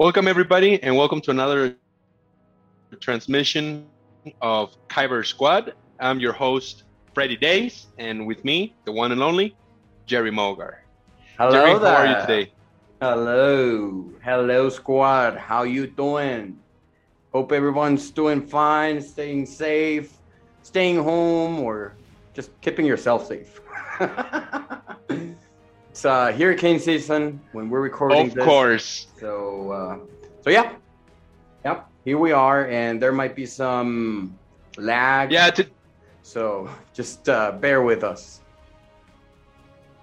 [0.00, 1.76] Welcome, everybody, and welcome to another
[3.00, 3.86] transmission
[4.40, 5.74] of Kyber Squad.
[6.00, 9.54] I'm your host, Freddie Days, and with me, the one and only,
[10.06, 10.76] Jerry Mogar.
[11.36, 11.94] Hello Jerry, there.
[11.94, 12.52] how are you today?
[13.02, 14.10] Hello.
[14.24, 15.36] Hello, squad.
[15.36, 16.58] How you doing?
[17.34, 20.14] Hope everyone's doing fine, staying safe,
[20.62, 21.94] staying home, or
[22.32, 23.60] just keeping yourself safe.
[26.00, 28.44] it's uh, hurricane season when we're recording Of this.
[28.44, 29.06] course.
[29.18, 29.98] So, uh,
[30.40, 30.72] so yeah,
[31.62, 31.86] yep.
[32.06, 34.38] Here we are, and there might be some
[34.78, 35.30] lag.
[35.30, 35.66] Yeah, to,
[36.22, 38.40] So just uh, bear with us.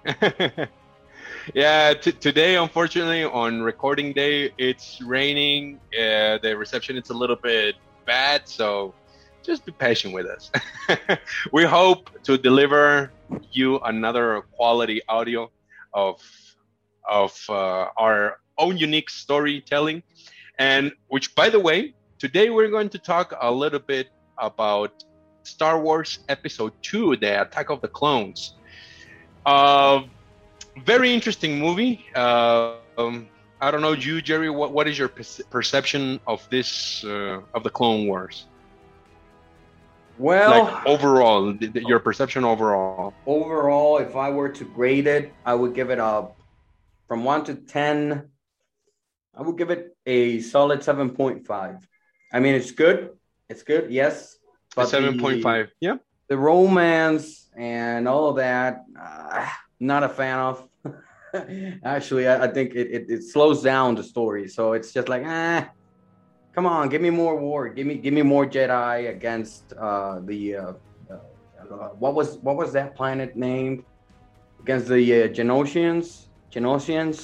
[1.52, 1.94] yeah.
[1.94, 5.80] T- today, unfortunately, on recording day, it's raining.
[5.92, 7.74] Uh, the reception is a little bit
[8.06, 8.94] bad, so
[9.42, 10.52] just be patient with us.
[11.52, 13.10] we hope to deliver
[13.50, 15.50] you another quality audio
[15.92, 16.22] of
[17.08, 20.02] of uh, our own unique storytelling,
[20.58, 25.04] and which, by the way, today we're going to talk a little bit about
[25.42, 28.54] Star Wars Episode Two: The Attack of the Clones.
[29.46, 30.02] Uh,
[30.84, 32.04] very interesting movie.
[32.14, 33.28] Uh, um,
[33.60, 34.50] I don't know, you, Jerry.
[34.50, 38.46] What, what is your perception of this uh, of the Clone Wars?
[40.18, 43.14] Well, like overall, your perception overall.
[43.24, 46.28] overall, if I were to grade it, I would give it a
[47.06, 48.28] from one to ten.
[49.34, 51.76] I would give it a solid seven point five.
[52.32, 53.10] I mean, it's good.
[53.48, 54.36] It's good, yes.
[54.76, 55.70] The- seven point five.
[55.80, 55.96] Yeah.
[56.28, 59.48] The romance and all of that, uh,
[59.80, 60.68] not a fan of.
[61.84, 64.48] Actually, I, I think it, it, it slows down the story.
[64.48, 65.64] So it's just like, eh,
[66.58, 67.68] come on, give me more war.
[67.68, 70.72] Give me give me more Jedi against uh, the uh,
[71.12, 73.84] uh, what was what was that planet named
[74.62, 76.06] against the uh, Genosians?
[76.54, 77.16] Genosians.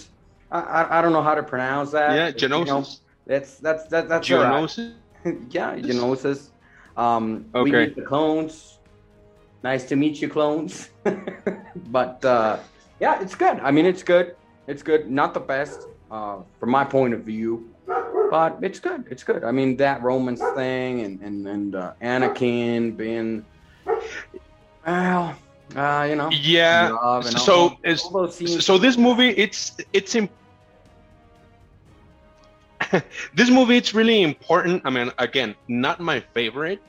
[0.53, 2.15] I, I I don't know how to pronounce that.
[2.15, 2.85] Yeah, You know,
[3.27, 4.55] that's that's that, that's right.
[4.55, 4.93] Geonosis.
[5.57, 6.41] yeah, Genosis.
[6.97, 7.81] Um, we Okay.
[7.87, 8.79] meet the clones.
[9.65, 10.91] Nice to meet you, clones.
[11.97, 12.59] but uh,
[13.01, 13.59] yeah, it's good.
[13.69, 14.37] I mean, it's good.
[14.69, 15.11] It's good.
[15.11, 17.74] Not the best uh, from my point of view,
[18.35, 19.03] but it's good.
[19.13, 19.43] It's good.
[19.45, 23.45] I mean, that romance thing and and and uh, Anakin being
[24.87, 25.37] well,
[25.77, 26.91] uh, you know, Yeah.
[27.01, 28.29] all- So all,
[28.67, 29.61] so this movie it's
[29.99, 30.29] it's in
[33.39, 36.81] this movie it's really important i mean again not my favorite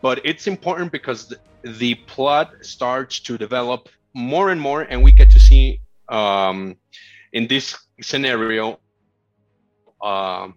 [0.00, 1.38] but it's important because the,
[1.82, 3.80] the plot starts to develop
[4.14, 6.76] more and more and we get to see um,
[7.32, 7.66] in this
[8.00, 8.78] scenario
[10.02, 10.54] um,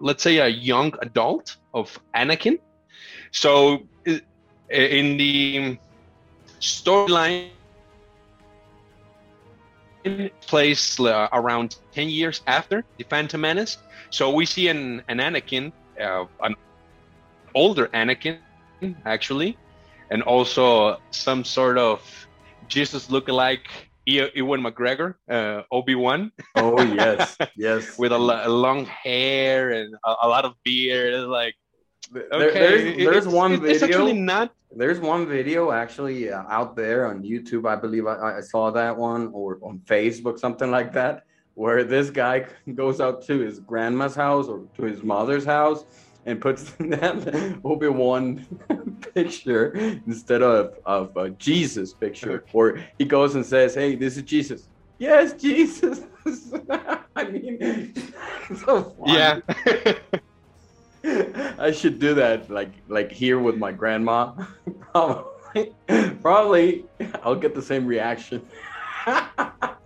[0.00, 2.58] let's say a young adult of anakin
[3.30, 3.82] so
[4.70, 5.78] in the
[6.60, 7.50] storyline
[10.40, 13.78] place uh, around 10 years after the Phantom Menace.
[14.10, 16.54] So we see an, an Anakin, uh, an
[17.54, 18.38] older Anakin,
[19.04, 19.58] actually,
[20.10, 22.00] and also some sort of
[22.68, 23.68] Jesus lookalike
[24.12, 27.98] Ewan McGregor, uh, Obi Wan, oh yes, yes.
[27.98, 31.12] with a, a long hair and a, a lot of beard.
[31.14, 31.54] It's Like,
[32.10, 33.86] There- okay, there's it- there's it's- one it's video.
[33.86, 34.46] actually not.
[34.82, 37.66] There's one video actually uh, out there on YouTube.
[37.66, 41.14] I believe I, I saw that one or on Facebook, something like that,
[41.54, 42.46] where this guy
[42.82, 45.84] goes out to his grandma's house or to his mother's house
[46.28, 48.46] and puts that Obi Wan
[49.14, 49.72] picture
[50.06, 54.68] instead of of a Jesus picture, or he goes and says, "Hey, this is Jesus."
[54.98, 56.02] Yes, Jesus.
[57.16, 57.94] I mean,
[58.64, 58.94] so.
[59.06, 59.40] Yeah.
[61.58, 64.32] I should do that, like like here with my grandma.
[64.92, 65.72] Probably,
[66.20, 66.84] probably
[67.22, 68.42] I'll get the same reaction.
[69.06, 69.76] that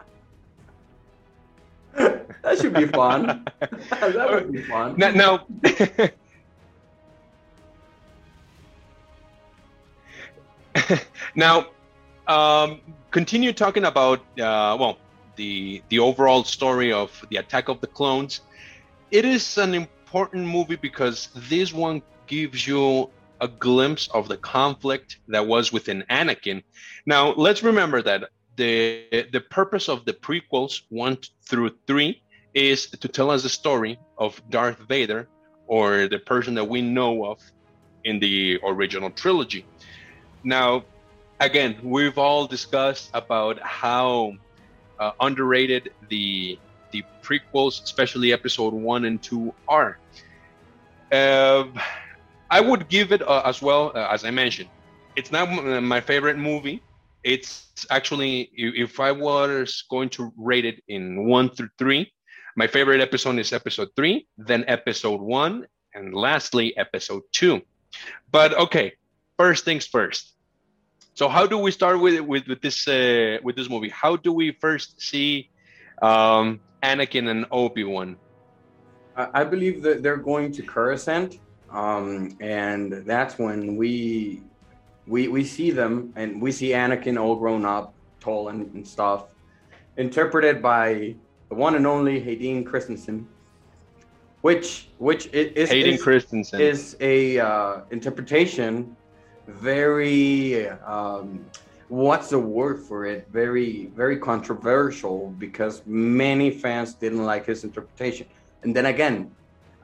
[2.61, 3.45] should be fun.
[3.61, 4.95] that would be fun.
[4.97, 5.47] now, now
[11.35, 11.67] now
[12.27, 12.81] um,
[13.11, 14.99] continue talking about uh, well
[15.37, 18.41] the the overall story of the attack of the clones.
[19.11, 25.19] It is an important movie because this one gives you a glimpse of the conflict
[25.29, 26.63] that was within anakin.
[27.07, 32.23] Now let's remember that the the purpose of the prequels one through three
[32.55, 35.29] is to tell us the story of darth vader
[35.67, 37.39] or the person that we know of
[38.05, 39.65] in the original trilogy
[40.45, 40.85] now
[41.41, 44.33] again we've all discussed about how
[44.99, 46.59] uh, underrated the
[46.93, 49.99] the prequels especially episode one and two are
[51.13, 51.65] uh,
[52.51, 54.69] i would give it uh, as well uh, as i mentioned
[55.17, 55.49] it's not
[55.83, 56.83] my favorite movie
[57.25, 62.13] it's actually if i was going to rate it in one through three
[62.57, 67.63] My favorite episode is episode three, then episode one, and lastly, episode two.
[68.31, 68.93] But okay,
[69.39, 70.33] first things first.
[71.15, 73.91] So how do we start with with, with this uh, with this movie?
[73.91, 75.51] How do we first see
[76.01, 78.17] um, Anakin and Obi Wan?
[79.15, 81.39] I believe that they're going to Coruscant,
[81.71, 84.43] um, and that's when we
[85.07, 89.27] we we see them, and we see Anakin all grown up, tall and, and stuff,
[89.99, 91.15] interpreted by
[91.51, 93.29] the one and only Hayden Christensen,
[94.41, 98.97] which which is Hayden is, Christensen is a uh, interpretation
[99.55, 101.45] very um,
[101.89, 108.27] what's the word for it very very controversial because many fans didn't like his interpretation
[108.63, 109.31] and then again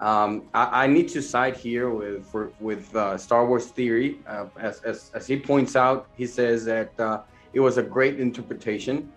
[0.00, 4.18] um, I, I, need to side here with for, with uh, Star Wars theory.
[4.28, 7.22] Uh, as, as, as, he points out, he says that uh,
[7.52, 9.12] it was a great interpretation.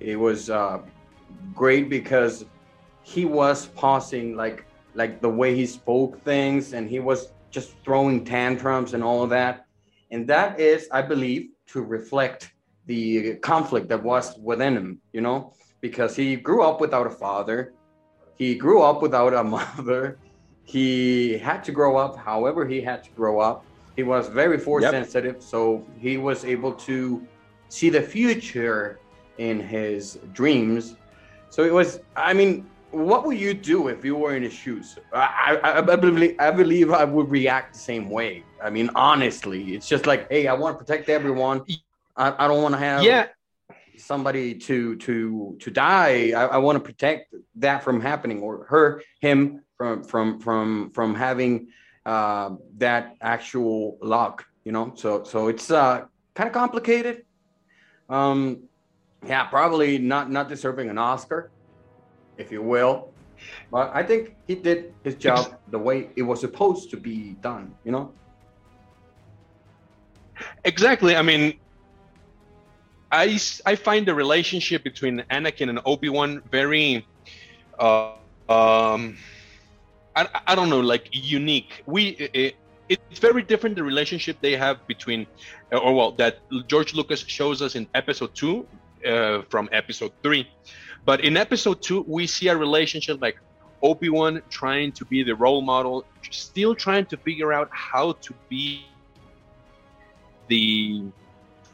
[0.00, 0.80] It was uh,
[1.54, 2.46] great because
[3.02, 4.64] he was pausing like
[4.94, 9.28] like the way he spoke things, and he was just throwing tantrums and all of
[9.30, 9.61] that.
[10.12, 12.52] And that is, I believe, to reflect
[12.86, 15.00] the conflict that was within him.
[15.12, 17.74] You know, because he grew up without a father
[18.42, 20.18] he grew up without a mother.
[20.64, 23.64] He had to grow up however he had to grow up.
[23.94, 24.92] He was very force yep.
[24.92, 27.26] sensitive, so he was able to
[27.68, 28.98] see the future
[29.38, 30.96] in his dreams.
[31.50, 34.98] So it was, I mean, what would you do if you were in his shoes?
[35.12, 38.44] I, I, I, believe, I believe I would react the same way.
[38.62, 41.64] I mean, honestly, it's just like, hey, I want to protect everyone.
[42.16, 43.26] I, I don't want to have yeah
[43.96, 49.02] somebody to to to die i, I want to protect that from happening or her
[49.20, 51.68] him from from from from having
[52.04, 56.04] uh, that actual luck you know so so it's uh
[56.34, 57.24] kind of complicated
[58.08, 58.62] um
[59.26, 61.50] yeah probably not not deserving an oscar
[62.44, 62.94] if you will.
[63.74, 65.42] But i think he did his job
[65.74, 67.16] the way it was supposed to be
[67.48, 68.06] done you know?
[70.64, 71.12] Exactly.
[71.16, 71.44] I mean
[73.12, 77.06] I, I find the relationship between Anakin and Obi Wan very,
[77.78, 78.14] uh,
[78.48, 79.18] um,
[80.16, 81.82] I, I don't know, like unique.
[81.84, 82.02] We
[82.42, 82.56] it,
[82.88, 85.26] it's very different the relationship they have between,
[85.70, 88.66] or well, that George Lucas shows us in Episode Two,
[89.06, 90.48] uh, from Episode Three,
[91.04, 93.36] but in Episode Two we see a relationship like
[93.82, 98.34] Obi Wan trying to be the role model, still trying to figure out how to
[98.48, 98.86] be
[100.48, 101.02] the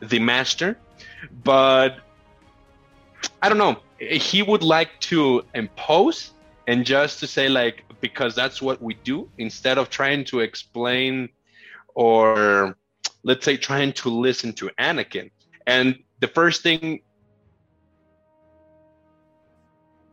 [0.01, 0.79] the master
[1.45, 1.99] but
[3.43, 3.79] I don't know.
[3.99, 6.33] He would like to impose
[6.67, 11.29] and just to say like because that's what we do instead of trying to explain
[11.95, 12.77] or
[13.25, 15.31] let's say trying to listen to Anakin.
[15.67, 17.01] And the first thing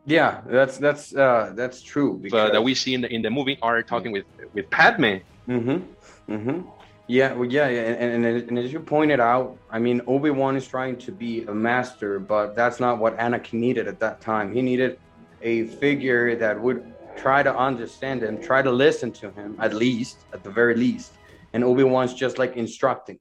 [0.06, 2.20] yeah, that's that's uh, that's true.
[2.22, 2.50] Because...
[2.50, 5.18] Uh, that we see in the in the movie are talking with with Padme.
[5.48, 6.34] Mm-hmm.
[6.34, 6.70] Mm-hmm.
[7.08, 10.56] Yeah, well, yeah, yeah, and, and, and as you pointed out, I mean, Obi Wan
[10.56, 14.52] is trying to be a master, but that's not what Anakin needed at that time.
[14.52, 14.98] He needed
[15.44, 20.26] a figure that would try to understand him, try to listen to him, at least,
[20.34, 21.14] at the very least.
[21.54, 23.20] And Obi Wan's just like instructing.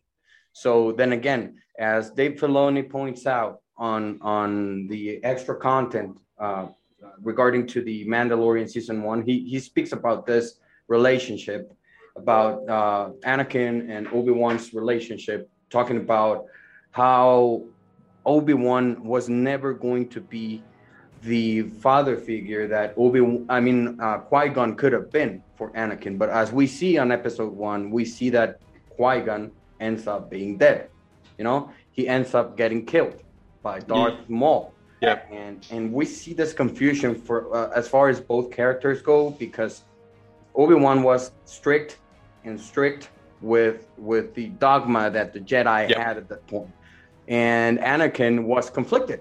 [0.53, 6.67] So then again, as Dave Filoni points out on on the extra content uh,
[7.23, 11.73] regarding to the Mandalorian season one, he he speaks about this relationship
[12.17, 16.47] about uh, Anakin and Obi Wan's relationship, talking about
[16.93, 17.65] how
[18.25, 20.63] Obi Wan was never going to be
[21.23, 26.19] the father figure that Obi, I mean, uh, Qui Gon could have been for Anakin.
[26.19, 28.61] But as we see on Episode One, we see that
[28.91, 29.51] Qui Gon
[29.81, 30.89] ends up being dead.
[31.39, 33.23] You know, he ends up getting killed
[33.63, 34.25] by Darth yeah.
[34.29, 34.75] Maul.
[35.01, 35.21] Yeah.
[35.31, 39.83] And and we see this confusion for uh, as far as both characters go because
[40.55, 41.99] Obi Wan was strict
[42.45, 43.11] and strict
[43.41, 45.99] with with the dogma that the Jedi yep.
[45.99, 46.67] had at that.
[47.29, 49.21] And Anakin was conflicted.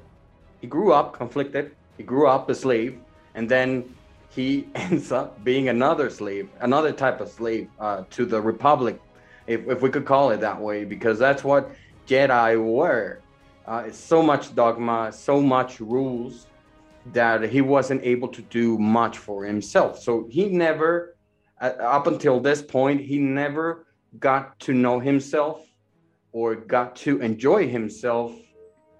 [0.61, 1.75] He grew up conflicted.
[1.97, 2.99] He grew up a slave,
[3.35, 3.93] and then
[4.29, 8.99] he ends up being another slave, another type of slave uh, to the Republic,
[9.47, 11.71] if, if we could call it that way, because that's what
[12.07, 13.19] Jedi were.
[13.65, 16.47] Uh, so much dogma, so much rules
[17.13, 19.99] that he wasn't able to do much for himself.
[19.99, 21.15] So he never
[21.63, 23.85] up until this point, he never
[24.19, 25.65] got to know himself
[26.31, 28.33] or got to enjoy himself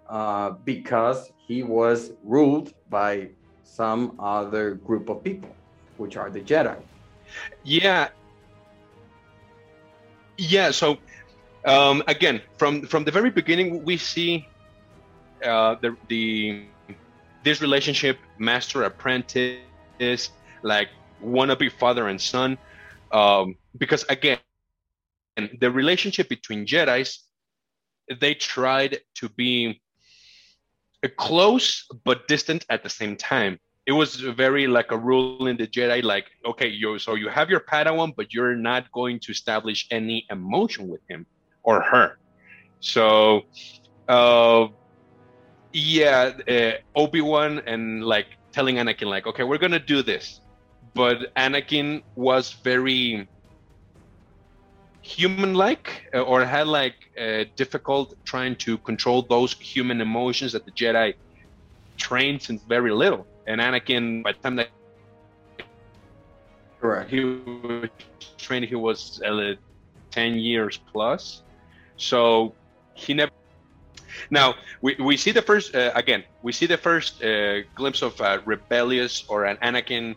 [0.09, 3.29] uh, because he was ruled by
[3.63, 5.53] some other group of people,
[5.97, 6.77] which are the Jedi.
[7.63, 8.09] Yeah.
[10.37, 10.71] Yeah.
[10.71, 10.97] So
[11.65, 14.47] um, again, from from the very beginning, we see
[15.43, 16.65] uh, the the
[17.43, 20.29] this relationship, master apprentice,
[20.63, 20.89] like
[21.23, 22.57] wannabe father and son,
[23.11, 24.39] um, because again,
[25.59, 27.23] the relationship between Jedi's,
[28.19, 29.81] they tried to be
[31.17, 33.59] close but distant at the same time.
[33.85, 37.49] It was very like a rule in the Jedi, like okay, you so you have
[37.49, 41.25] your Padawan, but you're not going to establish any emotion with him
[41.63, 42.17] or her.
[42.79, 43.41] So,
[44.07, 44.67] uh,
[45.73, 50.39] yeah, uh, Obi Wan and like telling Anakin like, okay, we're gonna do this,
[50.93, 53.27] but Anakin was very
[55.01, 60.71] human-like uh, or had like uh, difficult trying to control those human emotions that the
[60.71, 61.15] Jedi
[61.97, 63.27] trained since very little.
[63.47, 64.69] And Anakin, by the time that
[66.79, 67.09] Correct.
[67.09, 67.89] he was
[68.37, 69.53] trained, he was uh,
[70.11, 71.41] ten years plus,
[71.97, 72.53] so
[72.93, 73.31] he never.
[74.29, 78.19] Now we, we see the first uh, again we see the first uh, glimpse of
[78.21, 80.15] a rebellious or an Anakin,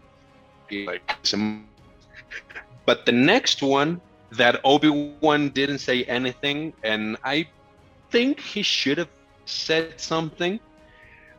[2.86, 4.00] but the next one
[4.32, 4.88] that Obi
[5.20, 7.48] Wan didn't say anything, and I
[8.10, 9.08] think he should have
[9.44, 10.58] said something,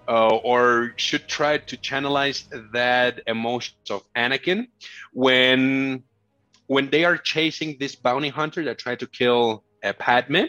[0.07, 4.67] uh, or should try to channelize that emotions of Anakin
[5.13, 6.03] when
[6.67, 10.43] when they are chasing this bounty hunter that tried to kill uh, Padme.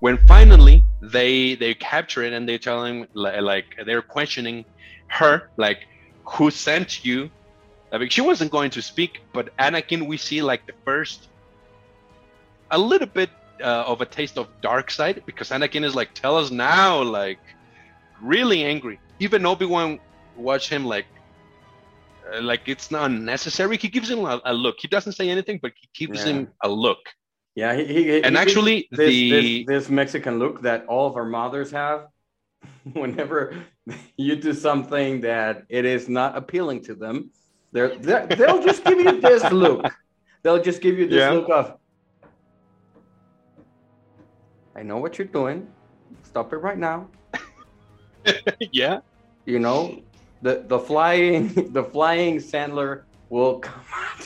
[0.00, 4.64] When finally they they capture it and they tell him like they're questioning
[5.06, 5.86] her like
[6.24, 7.30] who sent you
[7.90, 11.28] I mean, she wasn't going to speak, but Anakin, we see like the first
[12.70, 13.30] a little bit
[13.62, 17.38] uh, of a taste of dark side because Anakin is like, tell us now, like
[18.20, 19.00] really angry.
[19.20, 19.98] Even Obi Wan
[20.36, 21.06] watch him like,
[22.32, 23.78] uh, like it's not necessary.
[23.78, 24.76] He gives him a, a, look.
[24.78, 26.32] He doesn't say anything, but he gives yeah.
[26.32, 26.98] him a look.
[27.58, 31.16] Yeah, he, he and he actually this, the this, this Mexican look that all of
[31.16, 32.06] our mothers have.
[32.92, 33.52] Whenever
[34.16, 37.32] you do something that it is not appealing to them,
[37.72, 39.84] they're, they're they'll just give you this look.
[40.44, 41.30] They'll just give you this yeah.
[41.30, 41.78] look of
[44.76, 45.66] I know what you're doing.
[46.22, 47.08] Stop it right now.
[48.70, 49.00] yeah.
[49.46, 50.00] You know,
[50.42, 53.82] the the flying the flying Sandler will come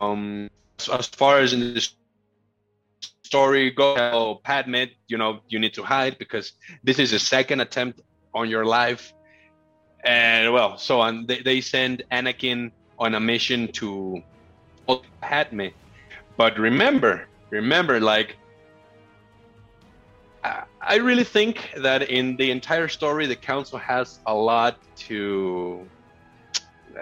[0.00, 0.48] um,
[0.92, 1.94] as far as in this
[3.22, 6.52] story go, tell Padme, you know, you need to hide because
[6.84, 8.00] this is a second attempt
[8.34, 9.12] on your life
[10.04, 11.26] and well, so on.
[11.26, 14.22] They, they send Anakin on a mission to
[15.20, 15.68] Padme,
[16.36, 18.36] but remember, remember, like
[20.80, 25.86] I really think that in the entire story, the council has a lot to.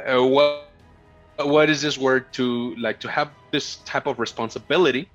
[0.06, 0.70] Uh, what
[1.36, 5.08] what is this word to like to have this type of responsibility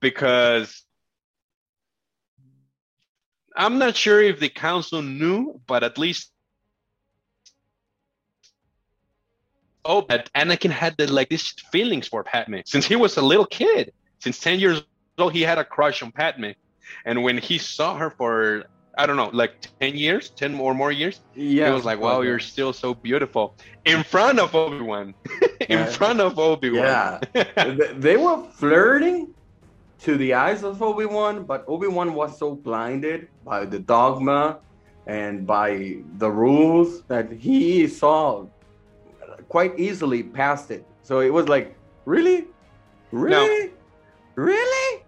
[0.00, 0.84] because
[3.56, 6.30] I'm not sure if the council knew, but at least
[9.84, 13.46] oh, but Anakin had the, like these feelings for Padme since he was a little
[13.46, 13.92] kid.
[14.20, 14.82] Since ten years
[15.18, 16.52] old, he had a crush on Padme,
[17.04, 18.64] and when he saw her for
[18.96, 22.20] I don't know, like ten years, ten or more years, yeah, he was like, "Wow,
[22.20, 23.54] you're still so beautiful."
[23.86, 25.14] In front of Obi Wan,
[25.60, 25.84] in yeah.
[25.86, 26.84] front of Obi Wan.
[26.84, 27.20] Yeah,
[27.96, 29.34] they were flirting
[30.00, 34.58] to the eyes of Obi Wan, but Obi Wan was so blinded by the dogma
[35.06, 38.44] and by the rules that he saw
[39.48, 40.86] quite easily past it.
[41.02, 42.46] So it was like, really,
[43.10, 43.72] really, no.
[44.34, 45.01] really,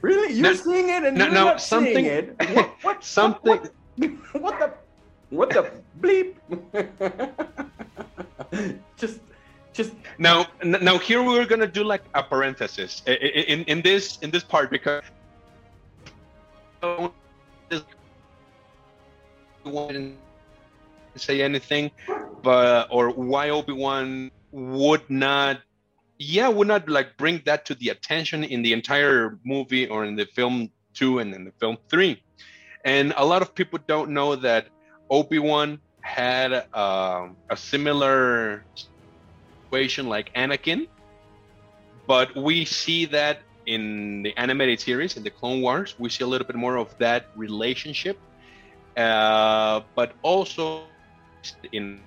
[0.00, 2.36] really, you're no, seeing it and no, you're no, not something, seeing it.
[2.54, 3.58] What, what something?
[3.96, 4.72] What, what, the?
[5.30, 5.70] What the
[6.00, 6.34] bleep?
[8.96, 9.20] just,
[9.72, 9.92] just.
[10.18, 14.70] Now, now here we're gonna do like a parenthesis in in this in this part
[14.70, 15.02] because
[21.18, 21.90] say anything,
[22.42, 25.60] but or why Obi Wan would not,
[26.18, 30.16] yeah, would not like bring that to the attention in the entire movie or in
[30.16, 32.22] the film two and in the film three,
[32.84, 34.68] and a lot of people don't know that
[35.10, 38.64] Obi Wan had uh, a similar
[39.64, 40.88] situation like Anakin,
[42.06, 45.94] but we see that in the animated series in the Clone Wars.
[45.98, 48.18] We see a little bit more of that relationship,
[48.96, 50.84] uh, but also
[51.72, 52.00] in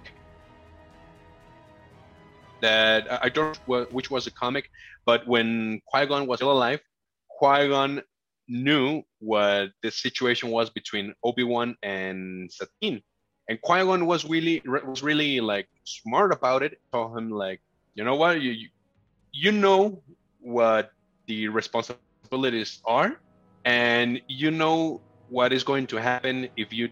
[2.61, 4.69] that I don't know which was a comic,
[5.05, 6.79] but when Qui Gon was still alive,
[7.29, 8.01] Qui Gon
[8.47, 13.01] knew what the situation was between Obi Wan and Satine,
[13.49, 16.79] and Qui Gon was really was really like smart about it.
[16.91, 17.61] Told him like,
[17.95, 18.69] you know what, you
[19.31, 20.01] you know
[20.39, 20.91] what
[21.27, 23.17] the responsibilities are,
[23.65, 26.89] and you know what is going to happen if you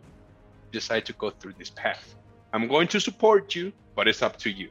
[0.72, 2.16] decide to go through this path.
[2.54, 4.70] I'm going to support you, but it's up to you.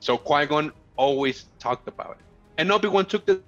[0.00, 2.24] So Qui Gon always talked about it,
[2.58, 3.40] and Obi Wan took the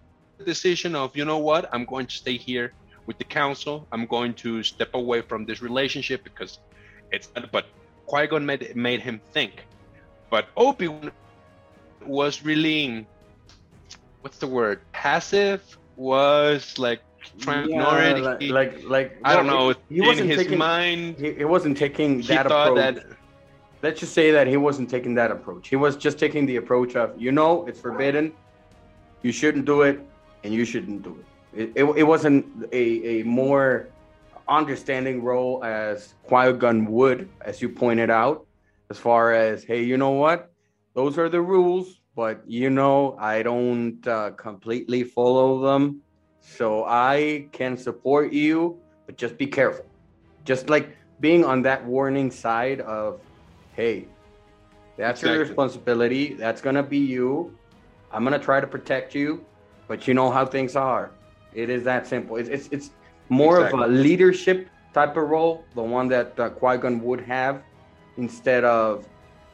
[0.44, 2.72] decision of, you know what, I'm going to stay here
[3.06, 3.86] with the council.
[3.92, 6.58] I'm going to step away from this relationship because
[7.12, 7.28] it's.
[7.52, 7.66] But
[8.06, 9.64] Qui Gon made made him think.
[10.30, 11.10] But Obi Wan
[12.06, 13.06] was really,
[14.20, 14.80] what's the word?
[14.92, 15.62] Passive.
[15.96, 17.02] Was like
[17.40, 18.18] trying to ignore it.
[18.22, 19.70] Like, He- like, like I don't know.
[19.88, 20.58] He, he in wasn't his taking.
[20.58, 22.94] mind, He, he wasn't taking he that thought approach.
[22.96, 23.17] that
[23.82, 25.68] Let's just say that he wasn't taking that approach.
[25.68, 28.32] He was just taking the approach of, you know, it's forbidden.
[29.22, 30.00] You shouldn't do it,
[30.42, 31.26] and you shouldn't do it.
[31.60, 33.88] It, it, it wasn't a, a more
[34.48, 38.46] understanding role as Qui Gon would, as you pointed out,
[38.90, 40.50] as far as, hey, you know what?
[40.94, 46.00] Those are the rules, but you know, I don't uh, completely follow them.
[46.40, 49.84] So I can support you, but just be careful.
[50.44, 53.20] Just like being on that warning side of,
[53.78, 54.08] hey,
[54.98, 56.34] that's your responsibility.
[56.34, 57.54] That's gonna be you.
[58.10, 59.46] I'm gonna try to protect you,
[59.88, 61.14] but you know how things are.
[61.54, 62.36] It is that simple.
[62.36, 62.90] It's it's, it's
[63.30, 63.84] more Exactly.
[63.84, 67.62] of a leadership type of role, the one that uh, Qui Gon would have,
[68.16, 69.06] instead of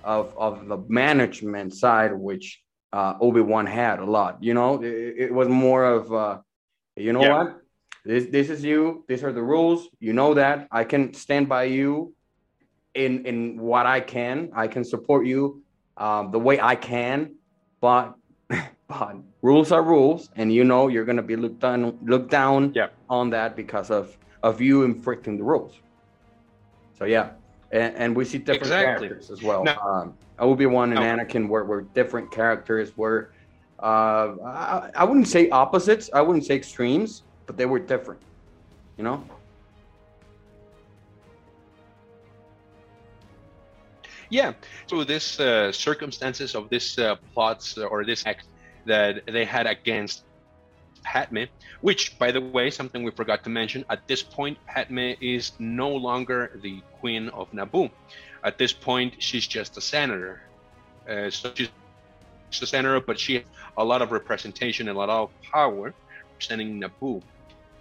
[0.03, 2.63] of of the management side, which
[2.95, 4.43] uh, Obi Wan had a lot.
[4.43, 6.39] You know, it, it was more of, uh,
[6.97, 7.35] you know Yeah.
[7.35, 7.57] what,
[8.07, 9.05] this this is you.
[9.07, 9.89] These are the rules.
[10.01, 12.14] You know that I can stand by you
[12.95, 14.51] in in what I can.
[14.55, 15.63] I can support you
[15.97, 17.35] um, the way I can,
[17.81, 18.15] but
[18.89, 22.89] but rules are rules, and you know you're gonna be looked down looked down Yeah.
[23.09, 25.73] on that because of of you infringing the rules.
[26.99, 27.31] So yeah,
[27.73, 29.09] and, and we see different Exactly.
[29.09, 29.65] characters as well.
[29.65, 32.97] Now- um, Obi Wan and Now- Anakin were, were different characters.
[32.97, 33.31] Were
[33.81, 36.11] uh, I, I wouldn't say opposites.
[36.13, 38.21] I wouldn't say extremes, but they were different.
[38.99, 39.25] You know.
[44.35, 44.55] Yeah.
[44.89, 48.49] So this uh, circumstances of this uh, plots uh, or this act
[48.85, 50.25] that they had against
[51.05, 51.45] Padme,
[51.83, 53.85] which, by the way, something we forgot to mention.
[53.91, 57.93] At this point, Padme is no longer the queen of Naboo.
[58.43, 60.43] At this point, she's just a senator.
[61.09, 61.71] Uh, so she's
[62.51, 63.45] she's a senator, but she has
[63.77, 65.95] a lot of representation and a lot of power
[66.33, 67.23] representing Naboo.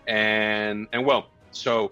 [0.06, 1.92] And and well, so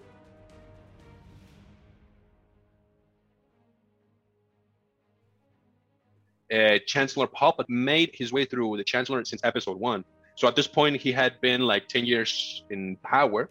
[6.52, 10.04] uh, Chancellor Palpatine made his way through the Chancellor since Episode One.
[10.36, 13.48] So at this point, he had been like ten years in power.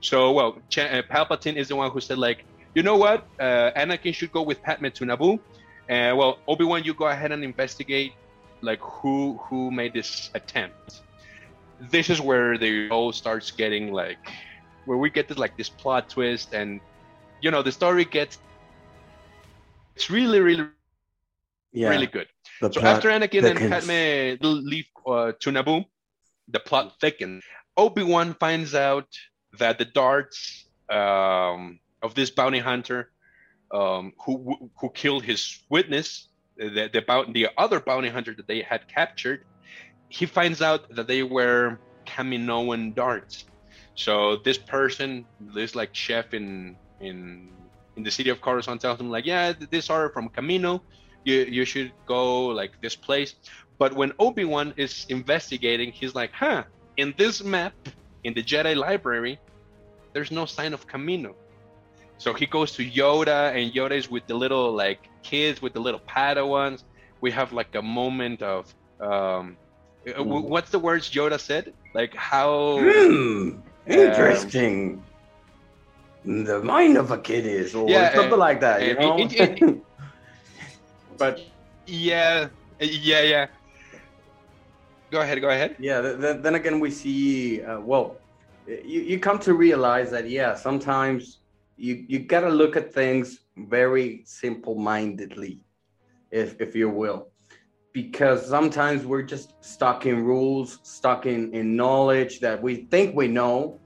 [0.00, 3.70] So well, Ch- uh, Palpatine is the one who said like, you know what, uh,
[3.76, 5.38] Anakin should go with Padme to Naboo.
[5.88, 8.12] And well, Obi Wan, you go ahead and investigate
[8.60, 11.02] like who who made this attempt.
[11.90, 14.18] This is where the all starts getting like,
[14.86, 16.80] where we get this like this plot twist, and
[17.40, 18.38] you know the story gets.
[19.94, 20.66] It's really, really,
[21.72, 21.88] Yeah.
[21.90, 22.28] really good.
[22.60, 23.86] The So after Anakin and thickens.
[23.86, 25.84] Padme leave uh, to Naboo,
[26.48, 27.44] the plot thickens.
[27.76, 29.08] Obi Wan finds out
[29.58, 33.10] that the darts um, of this bounty hunter,
[33.72, 38.88] um, who who killed his witness, the the, the other bounty hunter that they had
[38.88, 39.44] captured,
[40.08, 43.44] he finds out that they were Kaminoan darts.
[43.94, 47.50] So this person, this like chef in in
[47.96, 50.80] in the city of Coruscant, tells him like, yeah, th- these are from Kamino
[51.26, 53.34] you you should go like this place.
[53.78, 56.64] But when Obi Wan is investigating, he's like, huh,
[56.96, 57.74] in this map
[58.24, 59.38] in the Jedi library,
[60.14, 61.34] there's no sign of Kamino.
[62.18, 65.80] So he goes to Yoda, and Yoda is with the little like kids with the
[65.80, 66.82] little Padawans.
[67.22, 68.66] We have like a moment of
[69.00, 69.58] um,
[70.08, 70.48] uh, w- Mhm.
[70.48, 71.74] what's the words Yoda said?
[71.94, 72.42] Like how
[72.78, 75.02] Hmm, interesting.
[76.24, 79.16] the mind of a kid is, or Yeah, something uh, like that, you know.
[79.18, 79.85] it- it-
[81.18, 81.40] but
[81.86, 82.48] yeah
[82.80, 83.46] yeah yeah.
[85.10, 85.76] Go ahead, go ahead.
[85.78, 87.62] yeah, th- th- then again, we see.
[87.62, 88.18] Uh, well,
[88.66, 91.40] you, you come to realize that yeah, sometimes
[91.76, 95.64] you you gotta look at things very simple-mindedly,
[96.32, 97.30] if if you will,
[97.92, 103.28] because sometimes we're just stuck in rules, stuck in, in knowledge that we think we
[103.28, 103.80] know.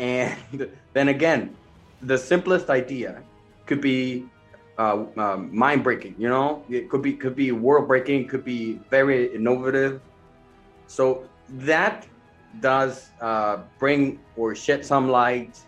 [0.00, 0.36] And
[0.94, 1.56] then again,
[2.02, 3.22] the simplest idea
[3.66, 4.24] could be
[4.78, 8.80] uh, um, mind breaking, you know, it could be, could be world breaking, could be
[8.90, 10.00] very innovative.
[10.86, 12.06] So that
[12.60, 15.58] does uh, bring or shed some light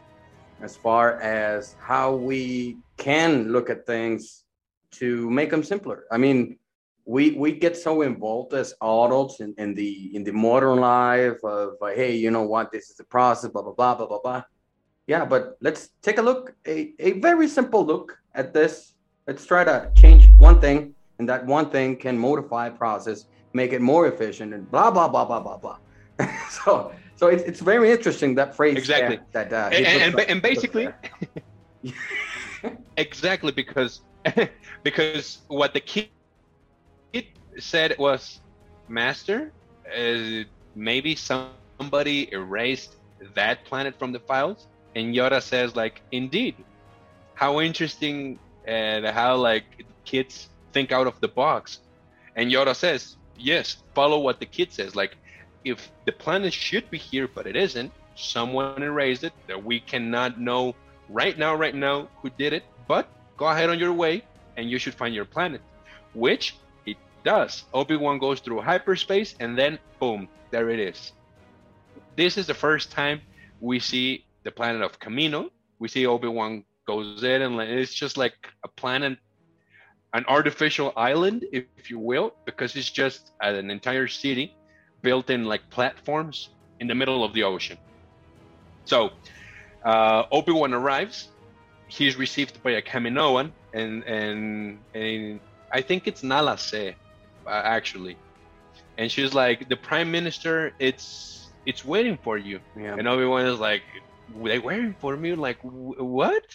[0.63, 4.45] as far as how we can look at things
[4.93, 6.05] to make them simpler.
[6.11, 6.59] I mean,
[7.07, 11.75] we we get so involved as adults in, in the in the modern life of
[11.83, 14.43] uh, hey you know what this is a process blah blah blah blah blah blah
[15.07, 18.95] yeah but let's take a look a, a very simple look at this
[19.31, 20.79] let's try to change one thing
[21.19, 23.19] and that one thing can modify process
[23.53, 25.79] make it more efficient and blah blah blah blah blah blah
[26.51, 30.43] so so it's, it's very interesting that phrase exactly that, that uh, and, and, and
[30.43, 30.89] basically
[32.97, 34.01] exactly because
[34.83, 36.11] because what the key
[37.59, 38.41] said was,
[38.89, 39.53] Master,
[39.97, 42.97] uh, maybe somebody erased
[43.35, 44.67] that planet from the files.
[44.95, 46.57] And Yoda says, like, indeed.
[47.35, 49.65] How interesting and how like
[50.05, 51.81] kids think out of the box.
[52.37, 54.95] And Yoda says, yes, follow what the kid says.
[54.95, 55.17] Like,
[55.65, 60.41] if the planet should be here, but it isn't, someone erased it, that we cannot
[60.41, 60.75] know
[61.09, 62.65] right now, right now, who did it.
[62.87, 64.23] But go ahead on your way,
[64.57, 65.61] and you should find your planet,
[66.15, 67.65] which it does.
[67.75, 71.13] Obi Wan goes through hyperspace, and then boom, there it is.
[72.17, 73.21] This is the first time
[73.61, 75.51] we see the planet of Kamino.
[75.79, 78.37] We see Obi Wan goes in, and it's just like
[78.69, 79.17] a planet,
[80.19, 84.47] an artificial island, if, you will, because it's just an entire city
[85.07, 86.37] built in like platforms
[86.81, 87.79] in the middle of the ocean.
[88.93, 88.99] So
[89.91, 91.17] uh, Obi Wan arrives.
[91.97, 93.47] He's received by a Kaminoan,
[93.79, 95.41] and and and
[95.79, 96.95] I think it's Nala Se
[97.47, 98.17] uh, actually.
[98.99, 101.05] And she's like, the prime minister, it's
[101.71, 102.57] it's waiting for you.
[102.85, 102.99] Yeah.
[102.99, 103.83] And everyone is like,
[104.45, 105.31] they waiting for me?
[105.49, 106.47] Like, what?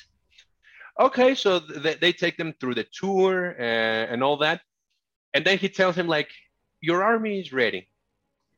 [1.00, 4.62] Okay, so they, they take them through the tour and, and all that.
[5.34, 6.30] And then he tells him, like,
[6.82, 7.90] your army is ready.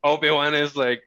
[0.03, 1.01] Obi-Wan is like,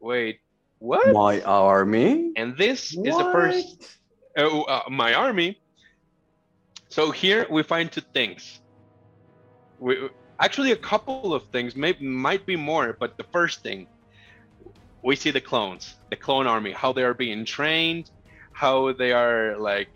[0.00, 0.40] wait,
[0.78, 1.12] what?
[1.12, 2.32] My army?
[2.36, 3.08] And this what?
[3.08, 3.98] is the first,
[4.36, 5.60] uh, uh, my army.
[6.88, 8.60] So here we find two things
[9.78, 10.08] we
[10.40, 13.86] actually a couple of things maybe might be more but the first thing
[15.02, 18.10] we see the clones the clone army how they are being trained
[18.56, 19.88] how they are like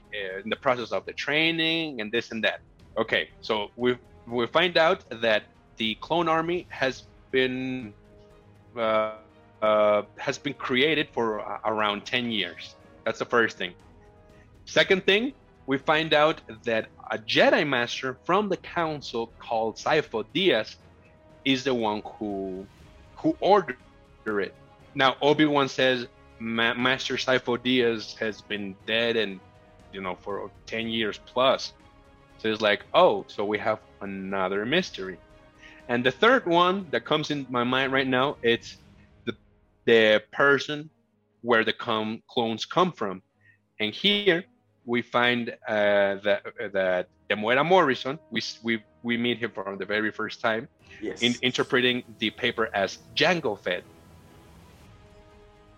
[0.45, 2.61] in the process of the training and this and that.
[2.97, 3.97] Okay so we
[4.27, 5.45] we find out that
[5.79, 7.93] the clone army has been
[8.77, 9.15] uh,
[9.63, 12.75] uh, has been created for uh, around 10 years.
[13.05, 13.73] That's the first thing.
[14.65, 15.33] Second thing
[15.67, 20.77] we find out that a Jedi Master from the Council called Sifo Dyas
[21.45, 22.67] is the one who
[23.17, 23.77] who ordered
[24.27, 24.55] it.
[24.95, 26.07] Now Obi Wan says
[26.41, 29.39] Ma- Master Sifo Dyas has been dead and
[29.93, 31.73] you know for ten years plus.
[32.39, 35.19] So it's like, oh, so we have another mystery.
[35.89, 38.79] And the third one that comes in my mind right now, it's
[39.27, 39.37] the
[39.85, 40.89] the person
[41.43, 43.23] where the com- clones come from.
[43.79, 44.45] And here
[44.85, 50.11] we find uh, that that Temuera Morrison, we, we we meet him for the very
[50.11, 50.69] first time,
[51.01, 51.23] yes.
[51.23, 53.85] in interpreting the paper as Jango Fett.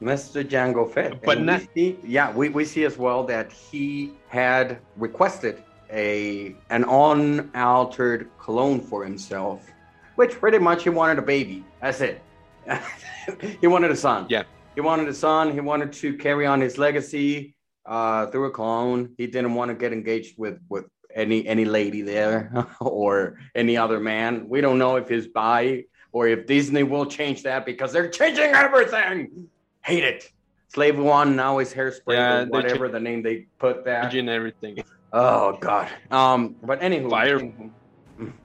[0.03, 0.45] Mr.
[0.45, 1.23] Jango Fett.
[1.23, 6.57] But not, we see, yeah, we, we see as well that he had requested a
[6.71, 9.71] an unaltered clone for himself,
[10.17, 11.65] which pretty much he wanted a baby.
[11.81, 12.23] That's it.
[13.61, 14.27] he wanted a son.
[14.29, 14.45] Yeah.
[14.75, 15.53] He wanted a son.
[15.53, 19.15] He wanted to carry on his legacy uh, through a clone.
[19.19, 24.01] He didn't want to get engaged with with any any lady there or any other
[24.01, 24.49] man.
[24.49, 28.55] We don't know if he's bi or if Disney will change that because they're changing
[28.55, 29.49] everything.
[29.85, 30.31] Hate it.
[30.69, 34.05] Slave One now is hairspray yeah, or whatever the name they put that.
[34.05, 34.83] Changing everything.
[35.13, 35.89] Oh God.
[36.11, 36.57] Um.
[36.63, 37.11] But anywho.
[37.11, 37.53] Fire.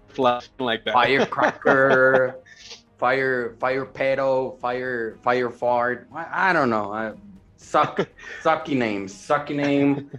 [0.10, 0.94] Flush like that.
[0.94, 2.40] Firecracker.
[2.98, 3.56] fire.
[3.60, 4.60] Fire pedo.
[4.60, 5.18] Fire.
[5.22, 6.08] Fire fart.
[6.14, 6.92] I, I don't know.
[6.92, 7.14] I,
[7.58, 8.08] suck,
[8.44, 10.12] sucky name, sucky name.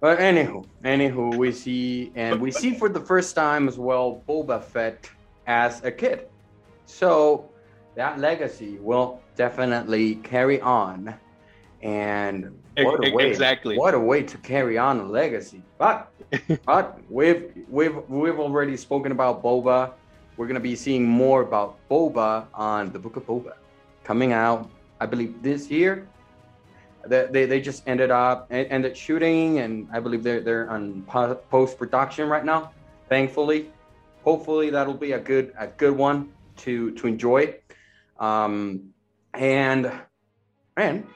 [0.00, 4.62] But anywho, anywho, we see and we see for the first time as well Boba
[4.62, 5.10] Fett
[5.46, 6.28] as a kid.
[6.86, 7.50] So
[7.96, 11.14] that legacy will definitely carry on.
[11.80, 12.36] And
[12.76, 13.74] what a way, exactly.
[13.78, 15.62] what a way to carry on a legacy.
[15.78, 16.12] But
[16.66, 17.44] but we've
[17.76, 19.78] we've we've already spoken about Boba.
[20.36, 23.54] We're gonna be seeing more about Boba on the Book of Boba
[24.04, 26.06] coming out, I believe, this year
[27.06, 31.02] they, they, they just ended up and ended shooting and i believe they're they're on
[31.54, 32.60] post production right now
[33.08, 33.70] thankfully
[34.22, 36.28] hopefully that'll be a good a good one
[36.60, 37.54] to to enjoy.
[38.18, 38.92] Um,
[39.34, 39.90] and
[40.76, 41.06] and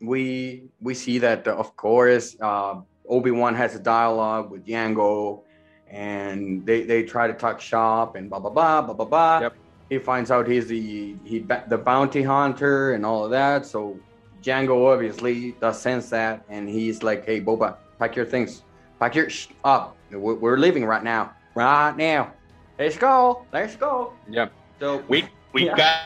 [0.00, 5.42] we we see that uh, of course uh, Obi Wan has a dialogue with Yango,
[5.88, 9.40] and they they try to talk shop and blah blah blah blah blah blah.
[9.40, 9.54] Yep.
[9.88, 13.64] He finds out he's the he the bounty hunter and all of that.
[13.66, 13.98] So
[14.42, 18.62] Jango obviously does sense that, and he's like, "Hey, Boba, pack your things,
[18.98, 19.96] pack your sh- up.
[20.10, 22.32] We're, we're leaving right now, right now.
[22.78, 24.52] Let's go, let's go." Yep.
[24.80, 25.76] So We we Yeah.
[25.76, 26.00] got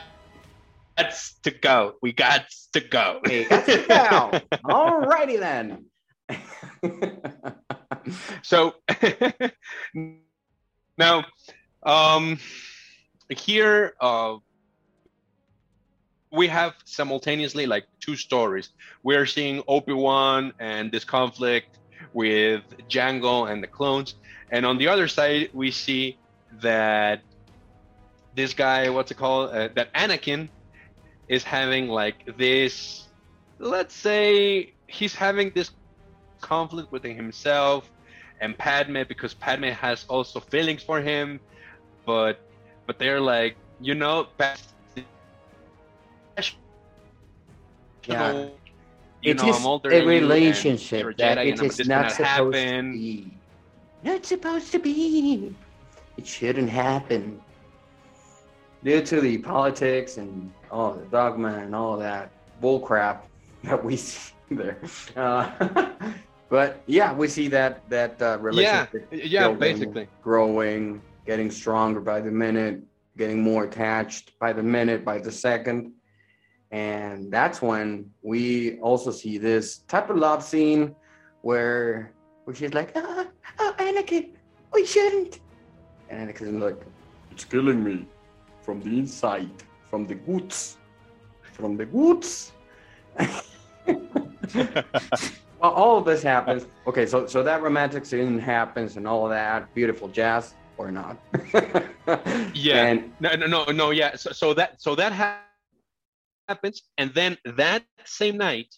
[1.42, 1.94] to go.
[2.02, 3.20] We got to go.
[3.24, 4.40] we got to go.
[4.64, 5.86] Alrighty then.
[8.42, 8.74] so
[10.98, 11.24] now
[11.82, 12.38] um
[13.28, 14.36] here uh
[16.32, 18.70] we have simultaneously like two stories
[19.02, 21.78] we're seeing obi-wan and this conflict
[22.12, 24.14] with jango and the clones
[24.50, 26.16] and on the other side we see
[26.62, 27.22] that
[28.36, 30.48] this guy what's it called uh, that anakin
[31.30, 33.08] is having like this
[33.60, 35.72] let's say he's having this
[36.40, 37.90] conflict within himself
[38.40, 41.40] and Padme because Padme has also feelings for him,
[42.06, 42.40] but
[42.86, 44.28] but they're like, you know,
[48.06, 48.48] Yeah.
[49.22, 53.32] you It know, is a relationship that Jedi, it is not supposed to be.
[54.02, 55.54] Not supposed to be.
[56.16, 57.40] It shouldn't happen.
[58.82, 62.30] Due to the politics and all the dogma and all that
[62.60, 63.26] bull crap
[63.64, 64.78] that we see there.
[65.16, 65.50] Uh,
[66.48, 70.08] but yeah, we see that that uh, Yeah, relationship yeah, building, basically.
[70.22, 72.82] growing, getting stronger by the minute,
[73.16, 75.92] getting more attached by the minute, by the second.
[76.72, 80.94] And that's when we also see this type of love scene
[81.42, 82.12] where
[82.44, 83.26] where she's like, oh,
[83.58, 84.30] oh Anakin,
[84.72, 85.40] we shouldn't.
[86.08, 86.80] And Anakin's like,
[87.30, 88.06] it's killing me
[88.62, 89.50] from the inside,
[89.90, 90.78] from the goods,
[91.52, 92.52] from the goods.
[94.54, 94.84] well,
[95.60, 96.66] all of this happens.
[96.86, 101.18] Okay, so so that romantic scene happens and all of that, beautiful jazz or not.
[102.54, 102.86] Yeah.
[102.86, 103.90] And No, no, no, no.
[103.90, 104.16] Yeah.
[104.16, 105.42] So, so that so that ha-
[106.48, 108.74] happens, and then that same night,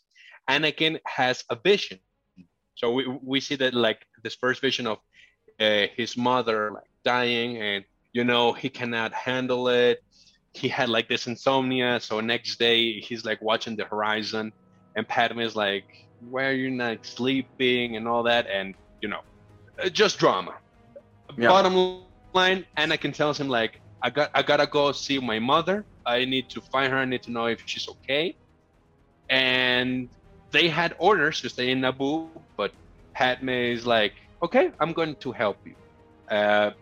[0.51, 1.99] Anakin has a vision.
[2.75, 4.99] So we we see that like this first vision of
[5.61, 10.03] uh, his mother like dying, and you know he cannot handle it.
[10.55, 14.53] He had like this insomnia, so next day he's like watching the horizon,
[14.97, 15.87] and Padme is like,
[16.21, 19.21] "Why are you not sleeping?" and all that, and you know,
[19.83, 20.55] uh, just drama.
[21.39, 21.49] Yeah.
[21.49, 22.03] Bottom
[22.35, 25.87] line, Anakin tells him like, "I got, I gotta go see my mother.
[26.05, 26.99] I need to find her.
[26.99, 28.37] I need to know if she's okay."
[29.31, 30.11] And
[30.51, 32.73] they had orders to stay in Naboo, but
[33.15, 34.13] Padme is like,
[34.43, 35.77] "Okay, I'm going to help you.
[36.31, 36.73] Uh,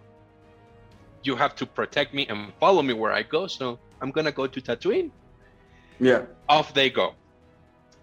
[1.22, 3.46] you have to protect me and follow me where I go.
[3.46, 5.10] So I'm gonna go to Tatooine."
[6.00, 7.14] yeah, off they go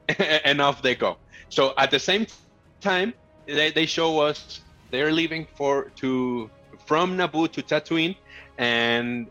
[0.46, 1.18] and off they go
[1.50, 2.26] so at the same
[2.80, 3.14] time
[3.48, 6.50] they, they show us they're leaving for to
[6.86, 8.16] from naboo to tatooine
[8.58, 9.28] and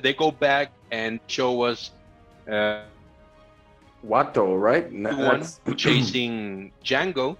[0.00, 1.90] they go back and show us
[2.50, 2.82] uh,
[4.06, 4.90] Watto, right?
[4.90, 5.44] One
[5.76, 7.36] chasing jango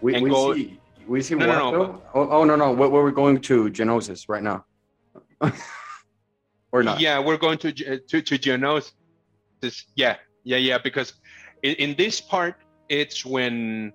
[0.00, 1.72] we, we go- see we see No, no, Watto.
[1.72, 4.64] no, oh, oh no no, where we're going to Genosis right now,
[6.72, 7.00] or not?
[7.00, 8.92] yeah we're going to to, to geonosis
[9.96, 11.14] yeah yeah yeah because
[11.62, 12.56] in, in this part
[12.88, 13.92] it's when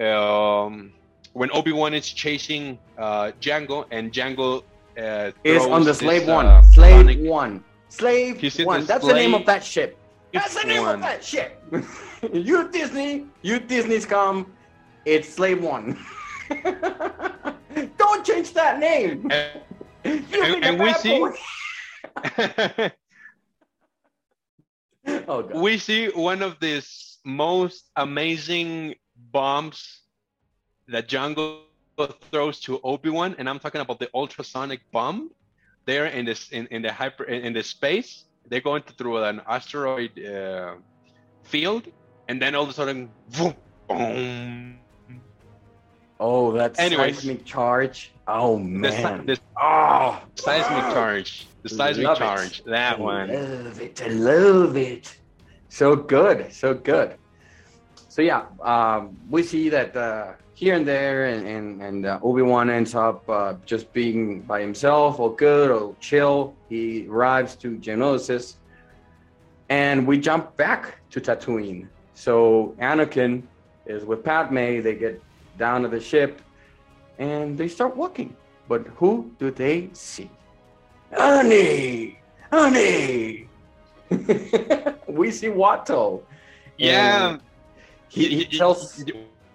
[0.00, 0.92] um
[1.32, 4.62] when obi-wan is chasing uh jango and jango
[4.98, 8.80] uh Is on the this, slave uh, one, slave sonic- one, slave one.
[8.80, 9.98] the That's the name of that ship.
[10.32, 10.94] That's the name one.
[10.96, 11.62] of that ship.
[12.32, 14.52] you Disney, you Disney's come.
[15.04, 15.98] It's slave one.
[17.98, 19.30] Don't change that name.
[20.04, 21.28] And, and- we see-
[25.28, 25.54] Oh god.
[25.60, 28.94] we see one of these most amazing
[29.32, 30.00] bombs
[30.88, 31.60] that Jango
[32.30, 35.30] throws to Obi-Wan, and I'm talking about the ultrasonic bomb
[35.84, 38.24] there in this in, in the hyper in, in the space.
[38.48, 40.74] They're going through an asteroid uh,
[41.42, 41.86] field,
[42.28, 43.54] and then all of a sudden, boom,
[43.88, 44.78] boom.
[46.20, 47.16] Oh, that's Anyways.
[47.16, 48.12] seismic charge.
[48.26, 49.20] Oh man.
[49.20, 52.20] si- the oh, seismic charge, the seismic Love it.
[52.20, 53.28] charge, that I one.
[53.28, 54.02] love it.
[54.02, 55.16] I love it.
[55.68, 56.52] So good.
[56.52, 57.16] So good.
[58.08, 62.42] So yeah, um, we see that uh, here and there, and and, and uh, Obi
[62.42, 66.54] Wan ends up uh, just being by himself, all good, all chill.
[66.68, 68.54] He arrives to Geonosis,
[69.68, 71.88] and we jump back to Tatooine.
[72.14, 73.42] So Anakin
[73.84, 74.80] is with Padme.
[74.80, 75.20] They get
[75.58, 76.40] down to the ship,
[77.18, 78.36] and they start walking.
[78.68, 80.30] But who do they see?
[81.12, 82.18] Annie!
[82.50, 83.48] Annie!
[85.08, 86.22] we see Watto.
[86.78, 87.38] Yeah.
[88.08, 89.04] He, he tells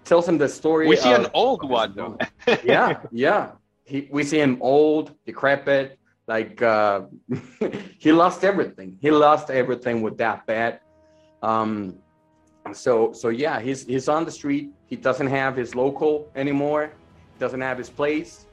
[0.05, 0.87] tells him the story.
[0.87, 2.17] we see an old of his one
[2.63, 3.51] yeah, yeah.
[3.85, 7.01] He, we see him old, decrepit, like uh,
[7.97, 8.97] he lost everything.
[9.01, 10.81] He lost everything with that bat.
[11.41, 11.95] Um,
[12.73, 14.71] so so yeah, he's he's on the street.
[14.89, 16.91] He doesn't have his local anymore.
[17.33, 18.45] He doesn't have his place,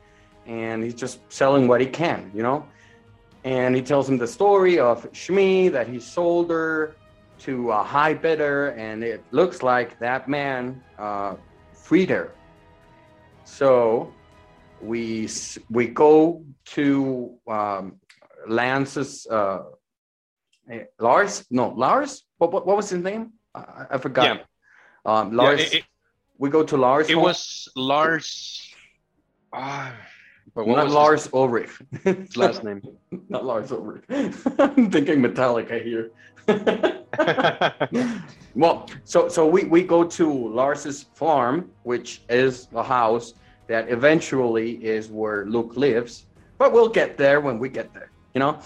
[0.46, 2.66] and he's just selling what he can, you know.
[3.44, 6.96] And he tells him the story of Shmi that he sold her
[7.40, 11.36] to a high bidder, and it looks like that man uh,
[11.72, 12.32] freed her.
[13.44, 14.12] So
[14.82, 15.28] we
[15.70, 16.44] we go
[16.76, 18.00] to um,
[18.48, 19.62] Lance's uh,
[20.70, 21.46] eh, Lars.
[21.50, 22.24] No, Lars.
[22.38, 23.32] What, what what was his name?
[23.54, 24.24] I, I forgot.
[24.38, 24.42] Yeah.
[25.10, 25.60] Um, Yeah, Lars.
[25.60, 25.84] it, it-
[26.38, 27.08] we go to Lars.
[27.08, 28.62] it was Lars.
[29.52, 29.94] Ah,
[30.54, 31.70] but what not was Lars Ulrich.
[32.02, 32.82] his last name?
[33.28, 34.04] not Lars Ulrich.
[34.08, 36.10] I'm thinking Metallica here.
[38.54, 43.34] well, so so we, we go to Lars's farm, which is a house
[43.66, 46.26] that eventually is where Luke lives.
[46.58, 48.58] But we'll get there when we get there, you know.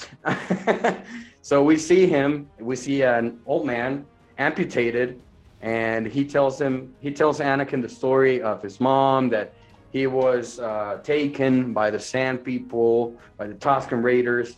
[1.42, 2.48] so we see him.
[2.60, 4.04] We see an old man
[4.38, 5.20] amputated,
[5.62, 9.52] and he tells him he tells Anakin the story of his mom that
[9.92, 14.56] he was uh, taken by the Sand People, by the Tusken Raiders,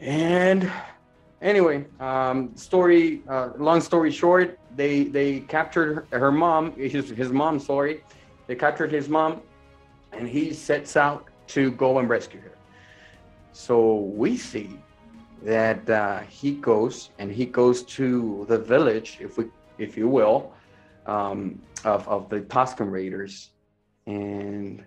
[0.00, 0.70] and
[1.40, 3.22] anyway, um, story.
[3.28, 6.72] Uh, long story short, they they captured her, her mom.
[6.72, 7.58] His his mom.
[7.58, 8.02] Sorry,
[8.46, 9.40] they captured his mom,
[10.12, 12.58] and he sets out to go and rescue her.
[13.52, 14.78] So we see
[15.42, 19.44] that uh, he goes and he goes to the village, if we
[19.78, 20.52] if you will,
[21.06, 23.50] um, of of the Tusken Raiders,
[24.06, 24.84] and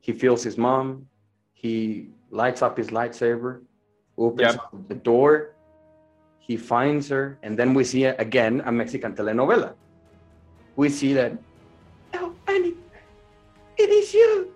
[0.00, 1.06] he feels his mom.
[1.52, 3.62] He lights up his lightsaber,
[4.18, 4.54] opens Yep.
[4.56, 5.52] up the door.
[6.38, 9.74] He finds her, and then we see again a Mexican telenovela.
[10.76, 11.32] We see that.
[12.14, 12.74] Oh, Annie,
[13.76, 14.52] it is you.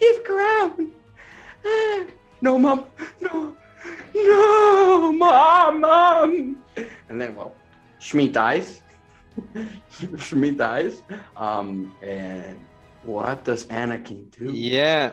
[0.00, 0.90] You've grown.
[1.64, 2.04] Ah,
[2.40, 2.86] no, mom.
[3.20, 3.54] No,
[4.14, 6.56] no, mom, mom.
[7.08, 7.54] And then, well,
[8.02, 8.82] Shmi dies.
[10.26, 11.02] Shmi dies.
[11.36, 12.58] Um, and
[13.04, 14.52] what does Anakin do?
[14.52, 15.12] yeah.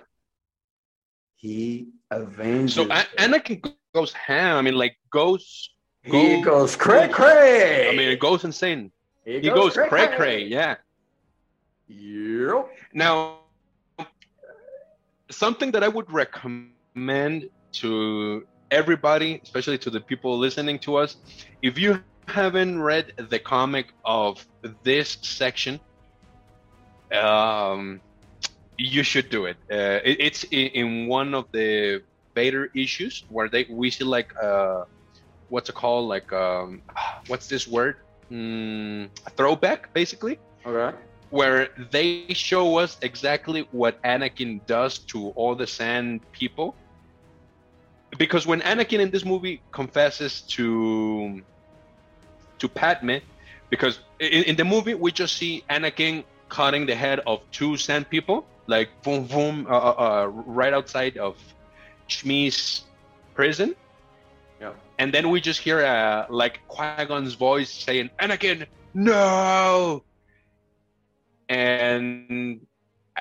[1.35, 2.73] He avenges.
[2.75, 4.57] So A- Anakin goes ham.
[4.57, 5.69] I mean, like goes.
[6.03, 7.89] he goes cray cray.
[7.89, 8.91] I mean, it goes insane.
[9.23, 10.43] He goes cray cray.
[10.43, 10.75] Yeah.
[11.87, 12.69] Yep.
[12.93, 13.39] Now,
[15.31, 21.17] something that I would recommend to everybody, especially to the people listening to us,
[21.61, 24.45] if you haven't read the comic of
[24.83, 25.79] this section,
[27.13, 28.01] um,
[28.77, 29.57] you should do it.
[29.71, 32.01] Uh, it it's in, in one of the
[32.35, 34.83] Vader issues where they we see like uh,
[35.49, 36.09] what's it called?
[36.09, 36.81] Like um,
[37.27, 37.95] what's this word?
[38.31, 40.95] Mm, throwback, basically Okay.
[41.31, 46.75] where they show us exactly what Anakin does to all the Sand people.
[48.17, 51.41] Because when Anakin in this movie confesses to
[52.59, 53.17] to Padme,
[53.69, 58.09] because in, in the movie we just see Anakin cutting the head of two Sand
[58.09, 61.37] people, like boom boom, uh, uh, uh, right outside of
[62.07, 62.83] Shmi's
[63.33, 63.75] prison.
[64.59, 64.73] Yeah.
[64.97, 70.03] And then we just hear uh, like Qui Gon's voice saying, "Anakin, no!"
[71.47, 72.61] and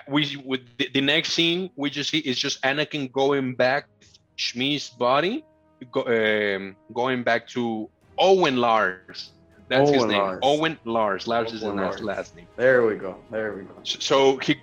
[0.06, 3.88] we with the, the next scene we just see is just Anakin going back
[4.36, 5.44] Shmi's body,
[5.90, 9.30] go, um, going back to Owen Lars.
[9.68, 10.18] That's his name.
[10.18, 10.38] Lars.
[10.42, 11.26] Owen Lars.
[11.26, 12.02] Lars is his last, Lars.
[12.02, 12.46] last name.
[12.56, 13.16] There we go.
[13.30, 13.74] There we go.
[13.82, 14.56] So, so he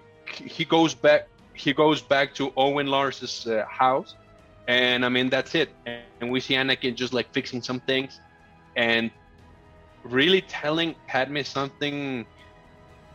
[0.44, 4.16] he goes back he goes back to Owen Lars's uh, house,
[4.68, 5.70] and I mean that's it.
[5.86, 8.20] And we see Anakin just like fixing some things,
[8.76, 9.12] and
[10.04, 12.26] really telling Padme something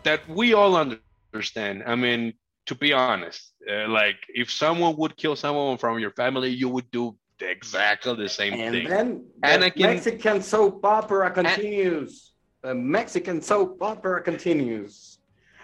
[0.05, 1.83] that we all understand.
[1.87, 2.35] I mean,
[2.67, 6.91] to be honest, uh, like if someone would kill someone from your family, you would
[6.91, 8.87] do exactly the same And thing.
[8.87, 12.33] And then the Anakin- Mexican soap opera continues.
[12.63, 15.19] the Mexican soap opera continues.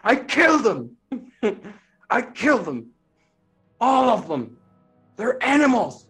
[0.04, 0.96] I killed them.
[2.10, 2.90] I killed them.
[3.80, 4.56] All of them.
[5.16, 6.06] They're animals.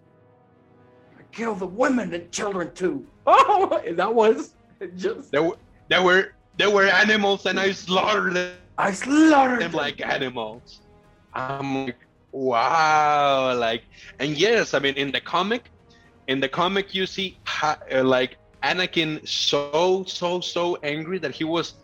[1.19, 3.07] I killed the women and children too.
[3.29, 4.55] Oh, that was
[4.97, 5.33] just.
[5.33, 5.57] There were
[5.89, 8.57] there were there were animals, and I slaughtered them.
[8.79, 10.81] I slaughtered them like animals.
[11.35, 11.97] I'm like,
[12.33, 13.85] wow, like,
[14.19, 15.71] and yes, I mean, in the comic,
[16.27, 21.75] in the comic, you see uh, like Anakin so so so angry that he was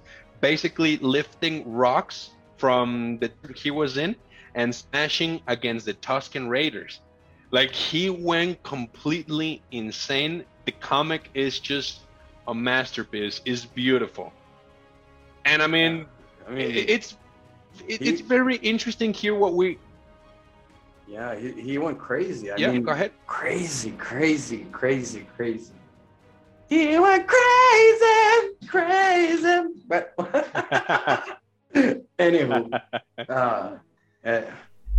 [0.41, 4.17] basically lifting rocks from the he was in,
[4.55, 7.01] and smashing against the Tusken Raiders.
[7.51, 10.45] Like he went completely insane.
[10.65, 12.01] The comic is just
[12.49, 13.41] a masterpiece.
[13.45, 14.33] It's beautiful,
[15.45, 16.07] and I mean,
[16.49, 17.17] I mean, it's
[17.87, 19.79] it, it's very interesting here what we
[21.13, 22.51] yeah, he, he went crazy.
[22.51, 25.75] I yeah mean, go ahead crazy, crazy, crazy, crazy.
[26.71, 29.61] He went crazy, crazy.
[29.87, 30.17] But
[32.19, 32.81] anywho,
[33.29, 33.77] uh, uh,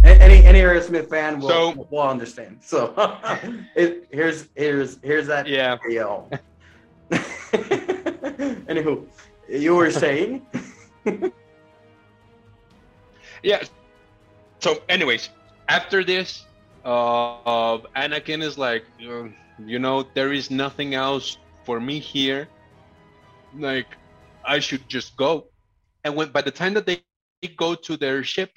[0.03, 2.59] any any Aerosmith fan will, So- will understand.
[2.61, 2.93] So
[3.75, 6.29] it, here's here's here's that yeah Yo.
[8.69, 9.07] Anywho,
[9.49, 10.45] you were saying?
[13.41, 13.63] yeah
[14.59, 15.29] so anyways
[15.67, 16.45] after this
[16.85, 19.23] uh anakin is like uh,
[19.65, 22.47] you know there is nothing else for me here.
[23.57, 23.97] Like
[24.45, 25.47] i should just go.
[26.03, 27.01] And when by the time that they
[27.57, 28.51] go to their ship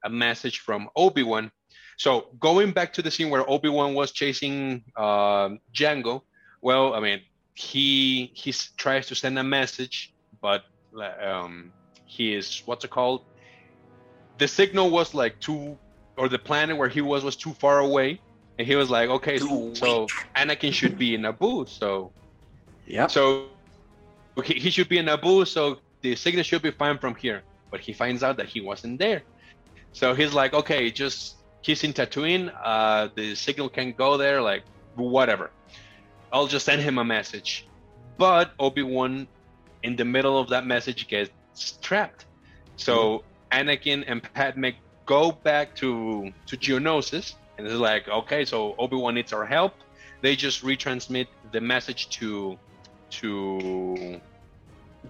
[0.04, 1.52] a message from obi-wan.
[1.98, 6.22] So going back to the scene where obi-wan was chasing um jango
[6.62, 7.22] well i mean
[7.54, 10.64] he he tries to send a message but
[11.22, 11.72] um,
[12.06, 13.22] he is what's it called?
[14.38, 15.78] The signal was like too,
[16.18, 18.20] or the planet where he was was too far away,
[18.58, 22.12] and he was like, okay, Too so Anakin should be in Naboo, so
[22.86, 23.48] yeah, so
[24.44, 27.44] he, he should be in Naboo, so the signal should be fine from here.
[27.72, 29.24] But he finds out that he wasn't there,
[29.92, 34.64] so he's like, okay, just he's in Tatooine, uh, the signal can go there, like
[34.96, 35.52] whatever.
[36.32, 37.68] I'll just send him a message.
[38.18, 39.28] But Obi Wan,
[39.84, 41.32] in the middle of that message, gets
[41.82, 42.26] trapped.
[42.78, 44.70] So Anakin and Padme
[45.06, 49.74] go back to to Geonosis, and it's like, okay, so Obi Wan needs our help.
[50.22, 52.58] They just retransmit the message to
[53.12, 54.20] to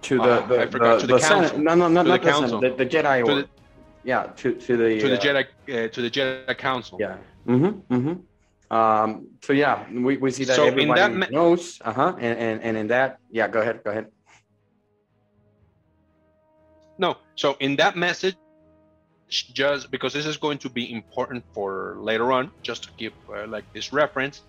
[0.02, 1.58] to the Ah, the, I forgot, the, to the Senate- council.
[1.58, 2.60] No, no, no, not the the, council.
[2.60, 3.48] Senate, the, the Jedi To the-
[4.04, 5.44] yeah, to to the to the uh, Jedi
[5.86, 6.98] uh, to the Jedi Council.
[7.00, 7.16] Yeah.
[7.48, 7.94] Mm-hmm.
[7.94, 8.14] Mm-hmm.
[8.76, 9.26] Um.
[9.42, 11.80] So yeah, we, we see that So in everybody that ma- knows.
[11.84, 12.14] Uh huh.
[12.20, 13.48] And, and and in that, yeah.
[13.48, 13.82] Go ahead.
[13.84, 14.06] Go ahead.
[16.98, 17.16] No.
[17.34, 18.36] So in that message,
[19.28, 23.46] just because this is going to be important for later on, just to give uh,
[23.46, 24.42] like this reference,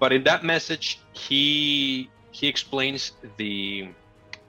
[0.00, 3.88] but in that message, he he explains the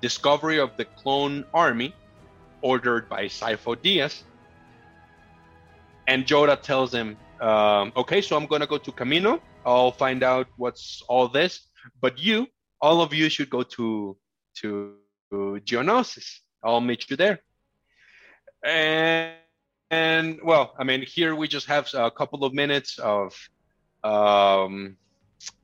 [0.02, 1.94] discovery of the clone army
[2.62, 4.24] ordered by Sifo Dyas,
[6.08, 9.40] and Yoda tells him, um, "Okay, so I'm gonna go to Kamino.
[9.66, 11.70] I'll find out what's all this,
[12.02, 12.48] but you,
[12.82, 14.18] all of you, should go to
[14.62, 14.96] to
[15.32, 16.45] Geonosis.
[16.66, 17.40] I'll meet you there."
[18.66, 19.34] And
[19.92, 23.34] and well, I mean, here we just have a couple of minutes of,
[24.04, 24.98] um,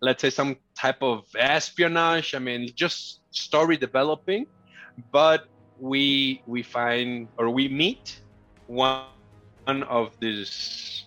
[0.01, 2.35] let's say, some type of espionage.
[2.35, 4.45] I mean, just story developing,
[5.11, 5.47] but
[5.79, 8.21] we we find or we meet
[8.67, 9.07] one
[9.65, 11.05] one of these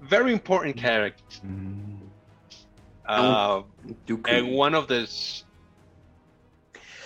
[0.00, 1.40] very important characters,
[3.08, 3.62] uh,
[4.06, 4.28] Dooku.
[4.28, 5.44] and one of this,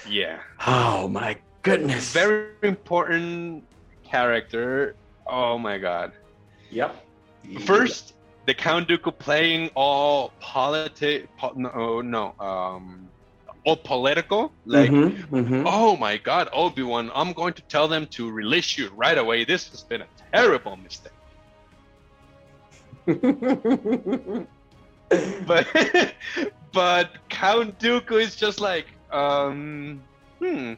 [0.09, 1.37] yeah, oh my
[1.67, 2.13] goodness.
[2.13, 3.65] very important
[4.05, 4.95] character.
[5.27, 6.13] Oh my god.
[6.71, 6.95] Yep.
[7.65, 8.15] First,
[8.47, 13.09] the Count Dooku playing all politi- po- no, no, um,
[13.65, 14.53] all political.
[14.65, 15.63] Like, Mhm, mhm.
[15.67, 19.45] oh my God, Obi Wan, I'm going to tell them to release you right away.
[19.45, 21.13] This has been a terrible mistake.
[25.47, 25.67] But,
[26.73, 30.03] but Count Dooku is just like, um,
[30.41, 30.75] hmm.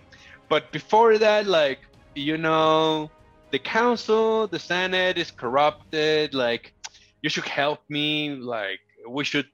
[0.48, 1.80] But before that, like,
[2.14, 3.10] you know,
[3.50, 6.34] the council, the Senate is corrupted.
[6.34, 6.74] Like,
[7.22, 8.30] you should help me.
[8.34, 9.46] Like, we should,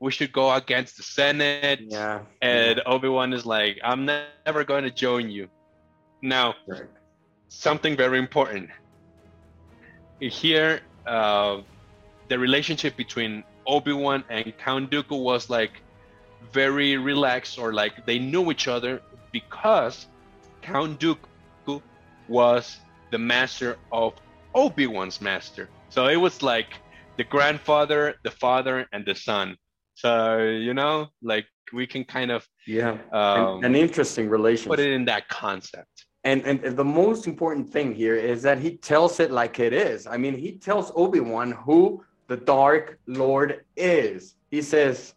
[0.00, 1.80] we should go against the Senate.
[1.88, 2.20] yeah.
[2.40, 5.48] And Obi Wan is like, I'm ne- never going to join you.
[6.22, 6.98] Now, yeah, correct.
[7.48, 8.70] something very important.
[10.20, 11.62] Here, uh,
[12.28, 15.72] the relationship between Obi Wan and Count Dooku was like
[16.52, 19.00] very relaxed, or like they knew each other
[19.32, 20.06] because
[20.62, 21.82] Count Dooku
[22.28, 22.78] was
[23.10, 24.14] the master of
[24.54, 25.68] Obi Wan's master.
[25.88, 26.68] So it was like
[27.18, 29.56] the grandfather, the father, and the son.
[29.94, 32.96] So you know, like we can kind of Yeah.
[33.12, 34.70] um, an, an interesting relationship.
[34.70, 36.06] put it in that concept.
[36.24, 40.06] And, and the most important thing here is that he tells it like it is.
[40.06, 44.36] I mean, he tells Obi Wan who the Dark Lord is.
[44.50, 45.14] He says,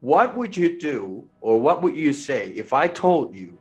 [0.00, 3.58] What would you do, or what would you say if I told you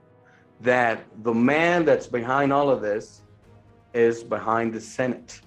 [0.61, 3.21] that the man that's behind all of this
[3.93, 5.41] is behind the Senate?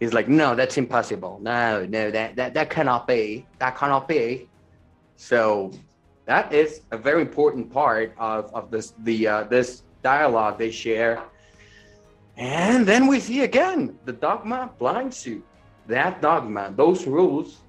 [0.00, 1.38] He's like, No, that's impossible.
[1.42, 3.46] No, no, that, that, that cannot be.
[3.58, 4.48] That cannot be.
[5.16, 5.72] So
[6.26, 11.22] that is a very important part of, of this the uh, this dialogue they share.
[12.36, 15.42] And then we see again the dogma blinds you.
[15.86, 17.60] That dogma, those rules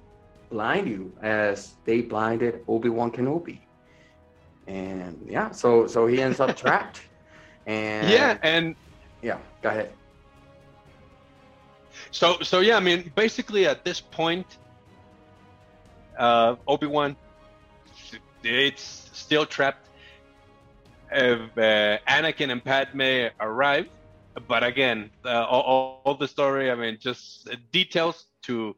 [0.50, 3.60] blind you as they blinded Obi-Wan Kenobi.
[4.66, 7.02] And yeah, so so he ends up trapped.
[7.68, 8.76] And yeah, and
[9.22, 9.90] yeah, go ahead.
[12.12, 14.46] So so yeah, I mean basically at this point
[16.16, 17.16] uh Obi-Wan
[18.46, 19.88] it's still trapped.
[21.12, 23.86] Uh, uh, Anakin and Padme arrive,
[24.48, 28.74] but again, uh, all, all, the story, I mean, just details to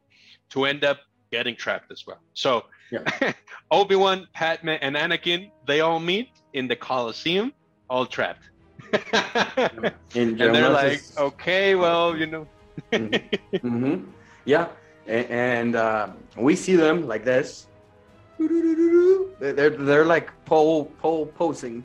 [0.50, 0.98] to end up
[1.30, 2.20] getting trapped as well.
[2.34, 3.32] So, yeah.
[3.70, 7.52] Obi Wan, Padme, and Anakin, they all meet in the Coliseum,
[7.90, 8.50] all trapped.
[10.14, 12.46] and they're like, okay, well, you know.
[12.92, 13.56] mm-hmm.
[13.66, 14.10] mm-hmm.
[14.44, 14.68] Yeah,
[15.06, 17.68] and, and uh, we see them like this
[18.38, 21.84] they're they're like pole pole posing,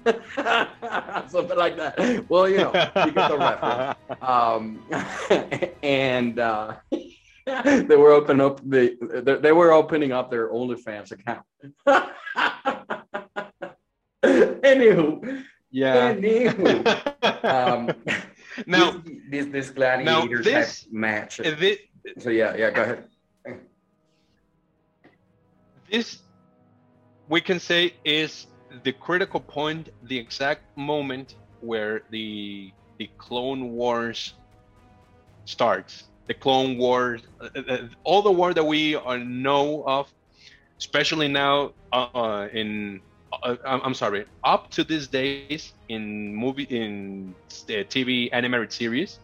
[1.27, 2.25] something like that.
[2.29, 2.73] Well, you know,
[3.05, 3.97] you get the reference.
[4.21, 4.83] Um,
[5.83, 6.75] and uh,
[7.45, 11.45] they were opening up the they were opening up their OnlyFans account.
[14.23, 16.13] Anywho, yeah.
[16.13, 17.91] Anywho, um,
[18.67, 21.37] now this this, gladiator this, match.
[21.37, 21.79] This,
[22.19, 22.71] so yeah, yeah.
[22.71, 23.09] Go ahead.
[25.91, 26.19] This
[27.27, 28.47] we can say is
[28.83, 34.35] the critical point, the exact moment where the the Clone Wars
[35.45, 36.05] starts.
[36.27, 40.11] The Clone Wars, uh, uh, uh all the war that we know of,
[40.77, 43.01] especially now uh, uh in
[43.41, 49.19] uh, I'm sorry, up to these days in movie in TV animated series,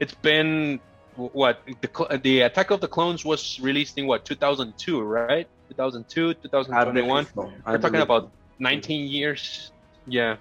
[0.00, 0.80] it's been
[1.16, 5.46] what the the Attack of the Clones was released in what 2002, right?
[5.68, 7.26] 2002, 2021.
[7.34, 7.52] So.
[7.66, 9.70] We're talking about 19 years.
[10.06, 10.36] Yeah,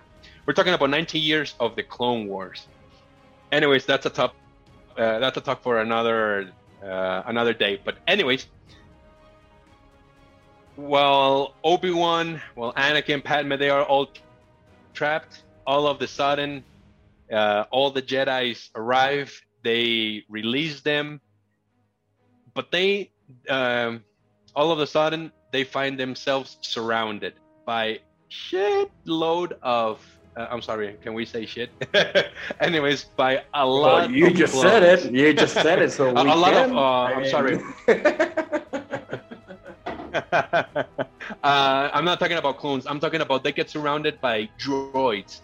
[0.46, 2.68] we're talking about 19 years of the Clone Wars.
[3.52, 4.36] Anyways, that's a top.
[4.98, 6.52] Uh, that's a talk for another
[6.84, 7.80] uh, another day.
[7.84, 8.48] But anyways,
[10.76, 14.10] well, Obi Wan, well, Anakin, Padme, they are all
[14.94, 15.44] trapped.
[15.66, 16.64] All of the sudden,
[17.32, 21.22] uh, all the Jedi's arrive they release them,
[22.54, 23.12] but they
[23.50, 24.04] um,
[24.56, 27.34] all of a sudden they find themselves surrounded
[27.66, 30.06] by shitload of
[30.36, 31.70] uh, I'm sorry, can we say shit?
[32.60, 34.10] Anyways, by a lot.
[34.10, 34.70] Well, you just clones.
[34.70, 35.12] said it.
[35.14, 35.92] You just said it.
[35.92, 36.72] So a, a lot of.
[36.72, 37.60] Uh, I'm sorry.
[41.44, 42.88] uh, I'm not talking about clones.
[42.88, 45.42] I'm talking about they get surrounded by droids.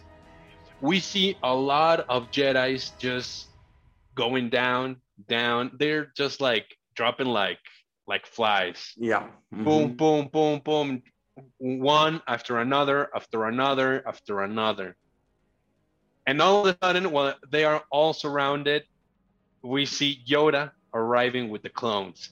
[0.81, 3.47] We see a lot of Jedi's just
[4.15, 5.71] going down, down.
[5.77, 6.65] They're just like
[6.95, 7.59] dropping like
[8.07, 8.93] like flies.
[8.97, 9.27] Yeah.
[9.53, 9.63] Mm-hmm.
[9.63, 11.03] Boom, boom, boom, boom.
[11.57, 14.95] One after another, after another, after another.
[16.27, 18.83] And all of a sudden, while they are all surrounded,
[19.61, 22.29] we see Yoda arriving with the clones.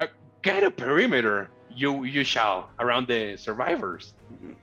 [0.00, 0.06] Uh,
[0.42, 4.12] get a perimeter, you you shall, around the survivors.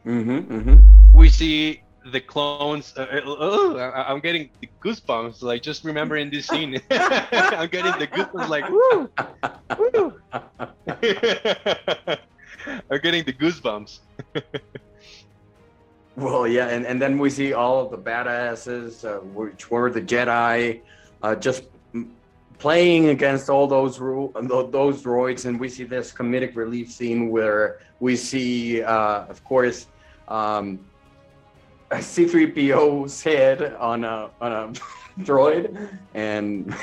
[0.05, 1.17] Mm-hmm, mm-hmm.
[1.17, 2.93] We see the clones.
[2.95, 5.41] Uh, uh, uh I'm getting the goosebumps.
[5.41, 8.49] Like just remembering this scene, I'm getting the goosebumps.
[8.49, 9.09] Like woo,
[9.77, 10.21] woo.
[12.91, 13.99] I'm getting the goosebumps.
[16.15, 20.01] well, yeah, and, and then we see all of the badasses, uh, which were the
[20.01, 20.81] Jedi,
[21.23, 21.63] uh, just
[22.59, 24.33] playing against all those ru-
[24.71, 29.87] those droids, and we see this comedic relief scene where we see, uh, of course.
[30.27, 30.79] Um,
[31.91, 36.75] C3PO's head on a on a droid, and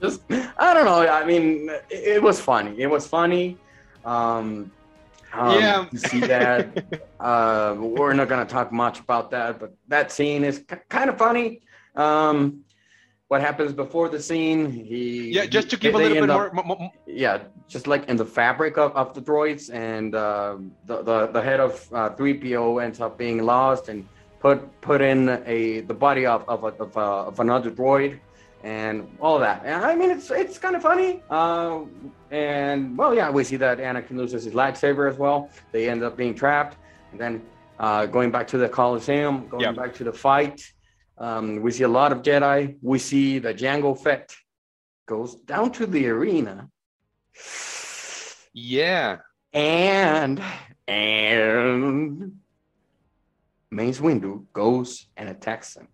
[0.00, 1.08] just I don't know.
[1.08, 2.78] I mean, it, it was funny.
[2.80, 3.56] It was funny.
[4.04, 4.70] Um,
[5.32, 5.84] um, yeah.
[5.90, 7.02] to see that.
[7.20, 11.18] uh, we're not gonna talk much about that, but that scene is c- kind of
[11.18, 11.62] funny.
[11.94, 12.64] Um,
[13.28, 14.70] what happens before the scene?
[14.70, 18.24] He yeah, just to give a little bit up, more, Yeah, just like in the
[18.24, 20.56] fabric of, of the droids, and uh,
[20.86, 24.08] the, the the head of uh, 3PO ends up being lost, and
[24.40, 28.18] put put in a the body of of, a, of, a, of another droid
[28.62, 29.62] and all of that.
[29.64, 31.22] And I mean, it's it's kind of funny.
[31.30, 31.80] Uh,
[32.30, 35.50] and well, yeah, we see that Anakin loses his lightsaber as well.
[35.72, 36.76] They end up being trapped,
[37.12, 37.42] and then
[37.78, 39.76] uh, going back to the Coliseum, going yep.
[39.76, 40.62] back to the fight.
[41.18, 42.76] Um, we see a lot of Jedi.
[42.82, 44.34] We see the Jango Fett
[45.06, 46.68] goes down to the arena.
[48.52, 49.18] Yeah.
[49.52, 50.42] And
[50.86, 52.38] and
[53.70, 55.88] Mace Windu goes and attacks him.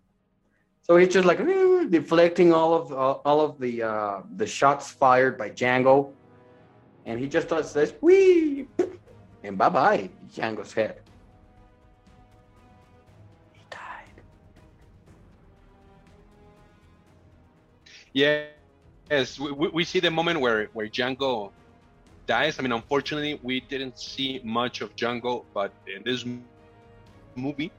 [0.85, 4.91] So he's just like eh, deflecting all of uh, all of the uh, the shots
[4.91, 6.13] fired by Jango,
[7.07, 8.67] and he just says "wee"
[9.43, 11.01] and bye bye Jango's head.
[13.53, 14.13] He died.
[18.13, 18.45] Yeah.
[19.09, 21.51] Yes, we, we see the moment where, where Jango
[22.25, 22.57] dies.
[22.57, 26.25] I mean, unfortunately, we didn't see much of Jango, but in this
[27.35, 27.71] movie,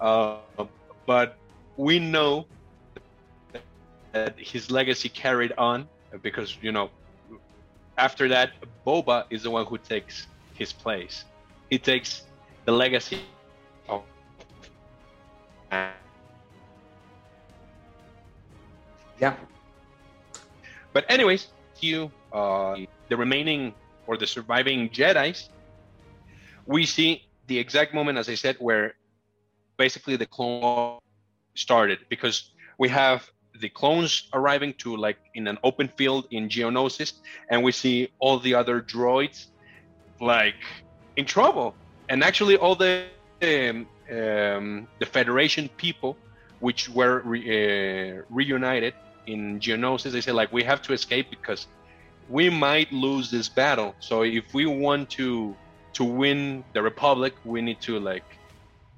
[0.00, 0.38] uh,
[1.06, 1.36] but
[1.78, 2.46] we know
[4.12, 5.88] that his legacy carried on
[6.20, 6.90] because you know
[7.96, 8.52] after that,
[8.86, 11.24] Boba is the one who takes his place.
[11.70, 12.22] He takes
[12.64, 13.20] the legacy
[13.88, 14.02] of.
[19.20, 19.34] Yeah.
[20.92, 21.48] But anyways,
[21.80, 22.76] you uh,
[23.08, 23.74] the remaining
[24.06, 25.50] or the surviving Jedi's,
[26.66, 28.94] we see the exact moment, as I said, where
[29.76, 30.98] basically the clone
[31.58, 33.28] started because we have
[33.60, 37.12] the clones arriving to like in an open field in Geonosis,
[37.50, 39.46] and we see all the other droids
[40.20, 40.62] like
[41.16, 41.74] in trouble,
[42.08, 43.06] and actually all the
[43.42, 46.16] um, um, the Federation people,
[46.60, 48.94] which were re, uh, reunited
[49.26, 51.66] in Geonosis, they say like we have to escape because
[52.28, 53.94] we might lose this battle.
[54.00, 55.56] So if we want to
[55.94, 58.24] to win the Republic, we need to like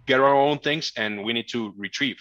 [0.06, 2.18] get our own things and we need to retrieve.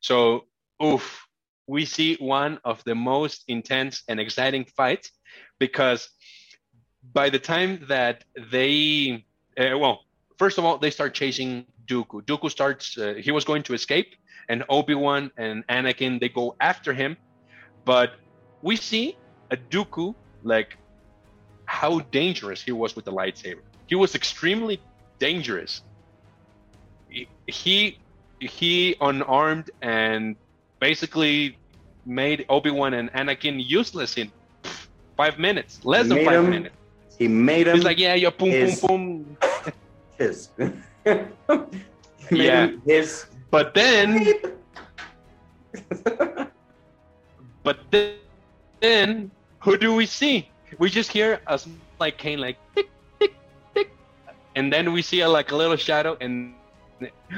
[0.00, 0.44] So
[0.82, 1.26] oof,
[1.66, 5.10] we see one of the most intense and exciting fights
[5.58, 6.08] because
[7.12, 9.24] by the time that they
[9.58, 10.00] uh, well
[10.38, 12.22] first of all they start chasing dooku.
[12.22, 14.14] Dooku starts uh, he was going to escape
[14.48, 17.16] and obi-wan and anakin they go after him.
[17.84, 18.12] But
[18.62, 19.16] we see
[19.50, 20.76] a dooku like
[21.66, 23.60] how dangerous he was with the lightsaber.
[23.86, 24.80] He was extremely
[25.18, 25.82] dangerous.
[27.46, 27.98] He
[28.40, 30.36] he, unarmed and
[30.80, 31.56] basically
[32.06, 34.30] made obi-wan and anakin useless in
[35.16, 36.74] five minutes less than five him minutes
[37.18, 39.36] He made him He's like, yeah, yeah, boom, his- boom, boom.
[40.16, 40.48] his.
[42.30, 42.70] Yeah.
[42.84, 43.24] his.
[43.50, 44.34] But then,
[47.62, 48.16] but then,
[48.80, 49.30] then,
[49.60, 50.50] who do we see?
[50.78, 51.66] We just hear us
[51.98, 53.32] like cane, like tick, tick,
[53.74, 53.90] tick,
[54.54, 56.52] and then we see a, like a little shadow, and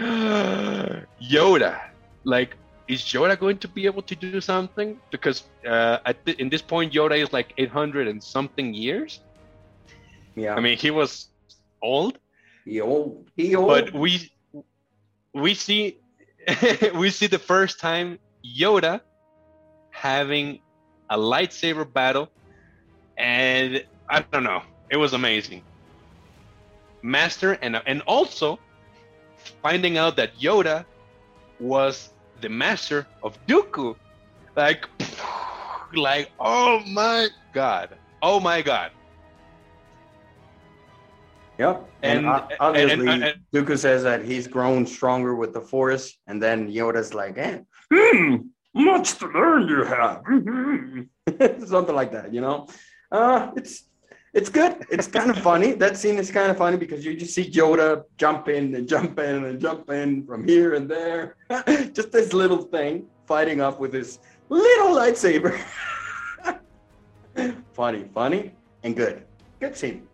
[1.22, 1.80] Yoda,
[2.24, 2.56] like.
[2.88, 4.98] Is Yoda going to be able to do something?
[5.12, 9.20] Because uh, at th- in this point, Yoda is like 800 and something years.
[10.34, 10.56] Yeah.
[10.56, 11.28] I mean, he was
[11.82, 12.18] old,
[12.64, 13.30] he old.
[13.36, 13.68] He old.
[13.68, 14.32] but we
[15.32, 15.98] we see
[16.94, 19.00] we see the first time Yoda
[19.90, 20.60] having
[21.08, 22.30] a lightsaber battle,
[23.16, 25.62] and I don't know, it was amazing.
[27.02, 28.58] Master and and also
[29.62, 30.84] finding out that Yoda
[31.58, 32.10] was
[32.40, 33.96] the master of Dooku,
[34.56, 34.88] like
[35.94, 38.92] like oh my god, oh my god.
[41.58, 41.84] Yep.
[42.02, 45.60] And, And- o- and- obviously, and- and- Dooku says that he's grown stronger with the
[45.60, 47.58] Force, and then Yoda's like, eh,
[47.92, 48.36] hmm,
[48.74, 50.22] much to learn you have.
[51.68, 52.66] Something like that, you know?
[53.12, 53.82] Uh, it's
[54.32, 54.86] it's good.
[54.90, 55.72] It's kind of funny.
[55.72, 59.18] That scene is kind of funny because you just see Yoda jump in and jump
[59.18, 61.36] in and jump in from here and there.
[61.92, 65.60] just this little thing fighting off with his little lightsaber.
[67.72, 68.52] funny, funny,
[68.84, 69.24] and good.
[69.58, 70.06] Good scene.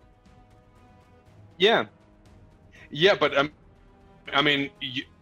[1.59, 1.85] Yeah,
[2.91, 3.53] yeah, but um,
[4.33, 4.71] I mean,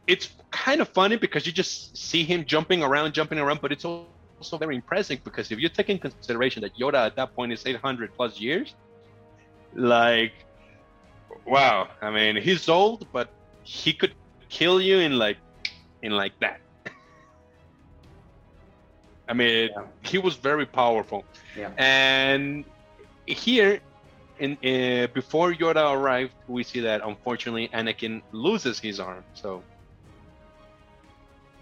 [0.06, 3.84] it's kind of funny because you just see him jumping around, jumping around, but it's
[3.84, 7.64] also very impressive because if you take in consideration that Yoda at that point is
[7.66, 8.74] 800 plus years,
[9.74, 10.32] like,
[11.46, 13.28] wow, I mean, he's old, but
[13.62, 14.14] he could
[14.48, 15.38] kill you in like,
[16.02, 16.60] in like that.
[19.28, 19.84] I mean, Yeah.
[20.02, 21.24] he was very powerful.
[21.56, 21.70] Yeah.
[21.78, 22.64] And
[23.26, 23.80] here,
[24.38, 29.24] in uh, before Yoda arrived, we see that unfortunately Anakin loses his arm.
[29.34, 29.62] So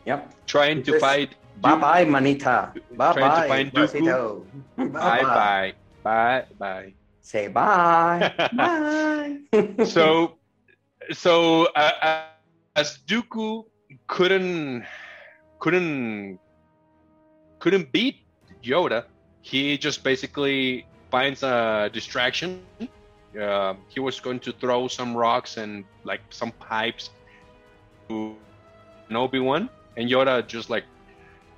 [0.05, 0.35] Yep.
[0.47, 1.37] trying to fight.
[1.61, 2.73] Bye bye, manita.
[2.97, 4.01] Bye bye, find Dooku.
[4.03, 4.47] Pasito.
[4.77, 6.95] Bye bye bye bye.
[7.23, 8.35] Say bye.
[8.53, 9.39] bye.
[9.87, 10.37] so
[11.11, 12.23] so uh, uh,
[12.77, 13.65] as Dooku
[14.09, 14.85] couldn't
[15.61, 16.39] couldn't
[17.61, 18.17] couldn't beat
[18.63, 19.05] Yoda,
[19.41, 22.61] he just basically finds a distraction.
[23.41, 27.11] Uh, he was going to throw some rocks and like some pipes
[28.09, 28.35] to
[29.11, 30.85] Obi Wan, and Yoda just like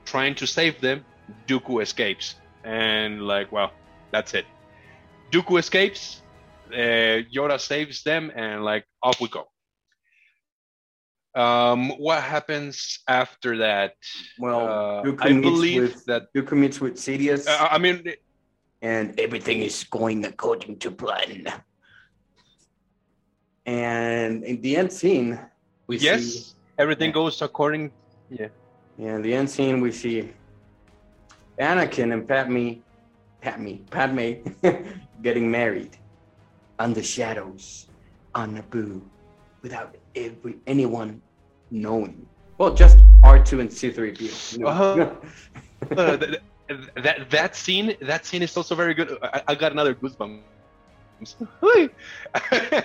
[0.04, 1.04] trying to save them.
[1.48, 2.34] Dooku escapes,
[2.64, 3.72] and like, well,
[4.10, 4.44] that's it.
[5.30, 6.22] Dooku escapes.
[6.72, 9.44] Uh, Yoda saves them, and like off we go.
[11.34, 13.94] Um, what happens after that?
[14.38, 16.32] well, Uh, I believe with that.
[16.34, 18.04] Dooku meets with Sidious, Uh, I mean,
[18.82, 21.46] and everything is going according to plan.
[23.66, 25.40] And in the end scene,
[25.86, 27.14] we see yes, everything yeah.
[27.20, 27.90] goes according.
[28.30, 28.48] Yeah.
[28.98, 30.30] Yeah, in the end scene, we see
[31.58, 32.80] Anakin and Padme,
[33.44, 34.32] Padme, Padme
[35.22, 35.98] getting married
[36.78, 37.88] under shadows
[38.34, 39.02] on Naboo
[39.60, 41.20] without every, anyone
[41.70, 42.26] knowing.
[42.56, 44.52] Well, just R2 and C3PO.
[44.52, 44.68] You know?
[44.68, 45.10] Uh-huh.
[45.94, 49.18] Uh, th- th- that that scene that scene is also very good.
[49.22, 50.40] I, I got another goosebump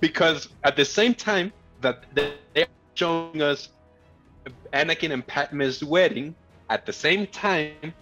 [0.00, 3.70] because at the same time that they're showing us
[4.72, 6.36] Anakin and Padme's wedding,
[6.70, 7.92] at the same time,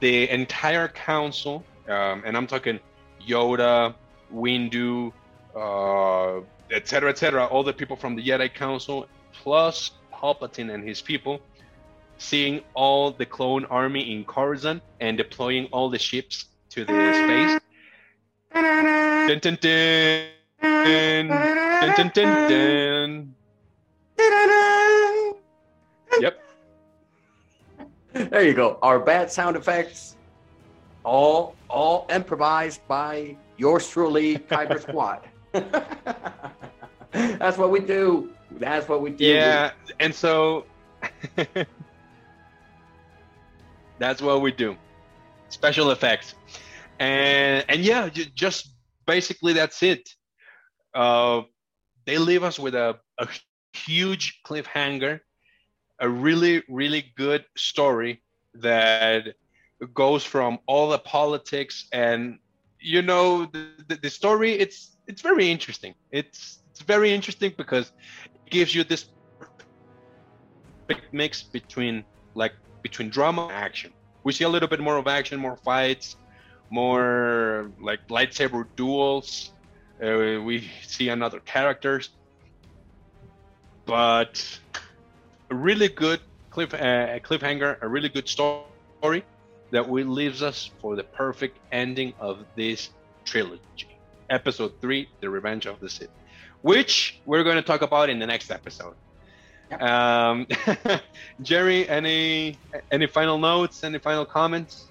[0.00, 2.80] the entire council, um, and I'm talking
[3.26, 3.94] Yoda,
[4.32, 5.12] Windu,
[5.54, 6.40] uh,
[6.70, 11.40] etc., etc., all the people from the Jedi Council, plus Palpatine and his people,
[12.18, 17.60] seeing all the clone army in Coruscant and deploying all the ships to the space.
[18.52, 19.68] Dun, dun, dun,
[20.62, 21.28] dun,
[21.96, 23.34] dun, dun, dun.
[26.20, 26.45] Yep.
[28.16, 28.78] There you go.
[28.82, 30.16] Our bad sound effects,
[31.04, 35.28] all all improvised by yours truly, Kyber Squad.
[37.12, 38.30] That's what we do.
[38.52, 39.24] That's what we do.
[39.24, 40.64] Yeah, and so
[43.98, 44.76] that's what we do.
[45.48, 46.34] Special effects,
[46.98, 48.70] and and yeah, ju- just
[49.06, 50.08] basically that's it.
[50.94, 51.42] Uh,
[52.06, 53.28] they leave us with a, a
[53.74, 55.20] huge cliffhanger,
[56.00, 58.22] a really really good story
[58.54, 59.34] that
[59.94, 62.38] goes from all the politics and
[62.80, 65.94] you know the, the, story it's it's very interesting.
[66.10, 67.92] It's it's very interesting because
[68.34, 69.06] it gives you this
[71.12, 73.92] mix between like between drama and action.
[74.24, 76.16] We see a little bit more of action more fights
[76.70, 79.52] more like lightsaber duels.
[80.02, 82.10] Uh, we see another characters.
[83.84, 84.58] But
[85.50, 86.20] a really good
[86.50, 89.24] cliff uh, cliffhanger a really good story
[89.70, 92.90] that will leaves us for the perfect ending of this
[93.24, 93.88] trilogy
[94.30, 96.10] episode 3 the revenge of the sith
[96.62, 98.94] which we're going to talk about in the next episode
[99.80, 100.46] um,
[101.42, 102.56] jerry any
[102.90, 104.86] any final notes any final comments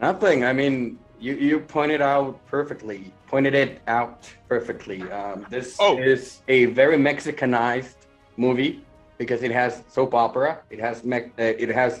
[0.00, 0.44] Nothing.
[0.44, 5.00] I mean, you, you pointed out perfectly, pointed it out perfectly.
[5.12, 5.96] Um, this Oh.
[5.96, 7.94] is a very Mexicanized
[8.36, 8.82] movie
[9.22, 10.50] because it has soap opera.
[10.74, 11.92] It has me- uh, it has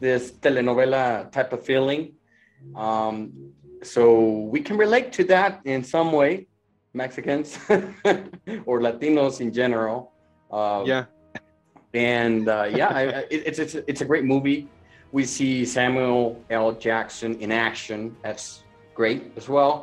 [0.00, 2.02] this telenovela type of feeling.
[2.84, 3.52] Um,
[3.82, 4.02] so
[4.54, 6.30] we can relate to that in some way,
[7.02, 7.48] Mexicans
[8.68, 9.98] or Latinos in general.
[10.50, 11.04] Uh, yeah
[11.94, 14.60] and uh, yeah, I, I- it, it's, it's it's a great movie.
[15.16, 16.68] We see Samuel L.
[16.86, 18.00] Jackson in action.
[18.24, 18.46] That's
[19.00, 19.74] great as well.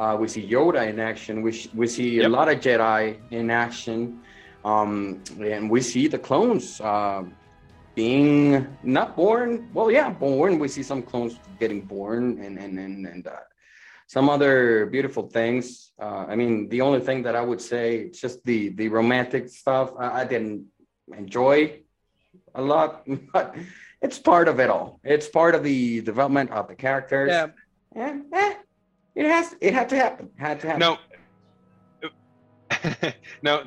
[0.00, 1.34] Uh, we see Yoda in action.
[1.46, 3.02] We, sh- we see a lot of Jedi
[3.38, 3.98] in action,
[4.64, 7.24] um, and we see the clones uh,
[7.94, 9.68] being not born.
[9.74, 10.58] Well, yeah, born.
[10.58, 13.36] We see some clones getting born, and and and and uh,
[14.06, 15.92] some other beautiful things.
[16.00, 19.48] Uh, I mean, the only thing that I would say it's just the the romantic
[19.48, 19.92] stuff.
[19.98, 20.66] I, I didn't
[21.16, 21.80] enjoy
[22.54, 23.02] a lot,
[23.32, 23.56] but
[24.00, 25.00] it's part of it all.
[25.04, 27.30] It's part of the development of the characters.
[27.30, 27.48] yeah
[27.94, 28.54] And, eh,
[29.14, 30.30] it has it had to happen.
[30.38, 30.80] Had to happen.
[30.80, 30.98] No.
[33.42, 33.62] now,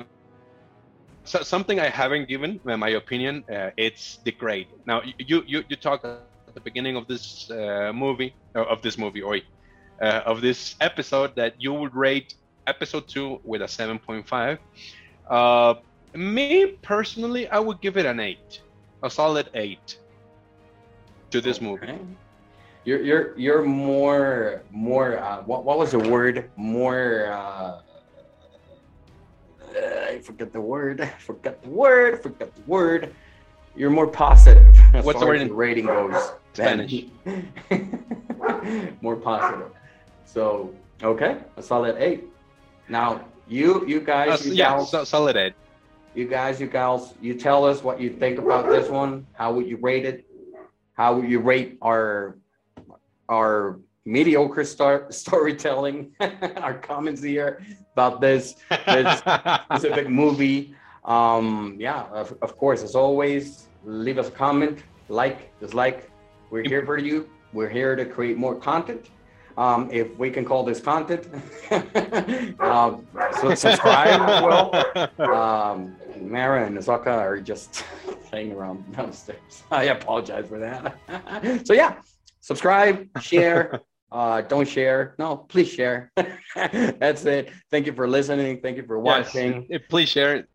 [1.26, 3.44] so something I haven't given my opinion.
[3.50, 4.68] Uh, it's the grade.
[4.86, 8.96] Now, you you you talk at the beginning of this uh, movie uh, of this
[8.98, 9.38] movie, or
[10.00, 12.34] uh, of this episode that you would rate
[12.66, 14.58] episode two with a seven point five.
[15.28, 15.74] Uh,
[16.14, 18.62] me personally, I would give it an eight,
[19.02, 19.98] a solid eight
[21.30, 21.98] to this movie.
[22.84, 27.26] You're you're you're more more uh, what what was the word more
[29.76, 33.14] uh, I forget the word forget the word forget the word
[33.76, 37.04] you're more positive What's the word in rating goes Spanish?
[39.00, 39.70] more positive
[40.24, 40.72] so
[41.02, 42.24] okay a solid eight
[42.88, 45.54] now you you guys Uh, you yeah, gals, so, solid eight.
[46.14, 49.26] you guys, you gals, you tell us what you think about this one.
[49.34, 50.24] How would you rate it?
[50.94, 52.38] How would you rate our
[53.28, 56.12] our mediocre star, storytelling?
[56.56, 59.18] our comments here about this this
[59.64, 60.74] specific movie.
[61.04, 66.10] Um, yeah, of, of course, as always, leave us a comment, like, dislike.
[66.50, 67.28] We're here for you.
[67.52, 69.10] We're here to create more content.
[69.56, 71.28] Um, if we can call this content,
[72.60, 73.06] um,
[73.40, 74.70] so subscribe as well
[75.18, 77.84] um, Mara and Azaka are just
[78.28, 79.62] playing around downstairs.
[79.70, 80.96] I apologize for that.
[81.66, 81.96] so yeah,
[82.40, 83.80] subscribe, share.
[84.10, 85.14] Uh, don't share.
[85.18, 86.12] No, please share.
[86.54, 87.50] That's it.
[87.70, 88.60] Thank you for listening.
[88.60, 89.66] Thank you for watching.
[89.70, 90.48] eh, please share it.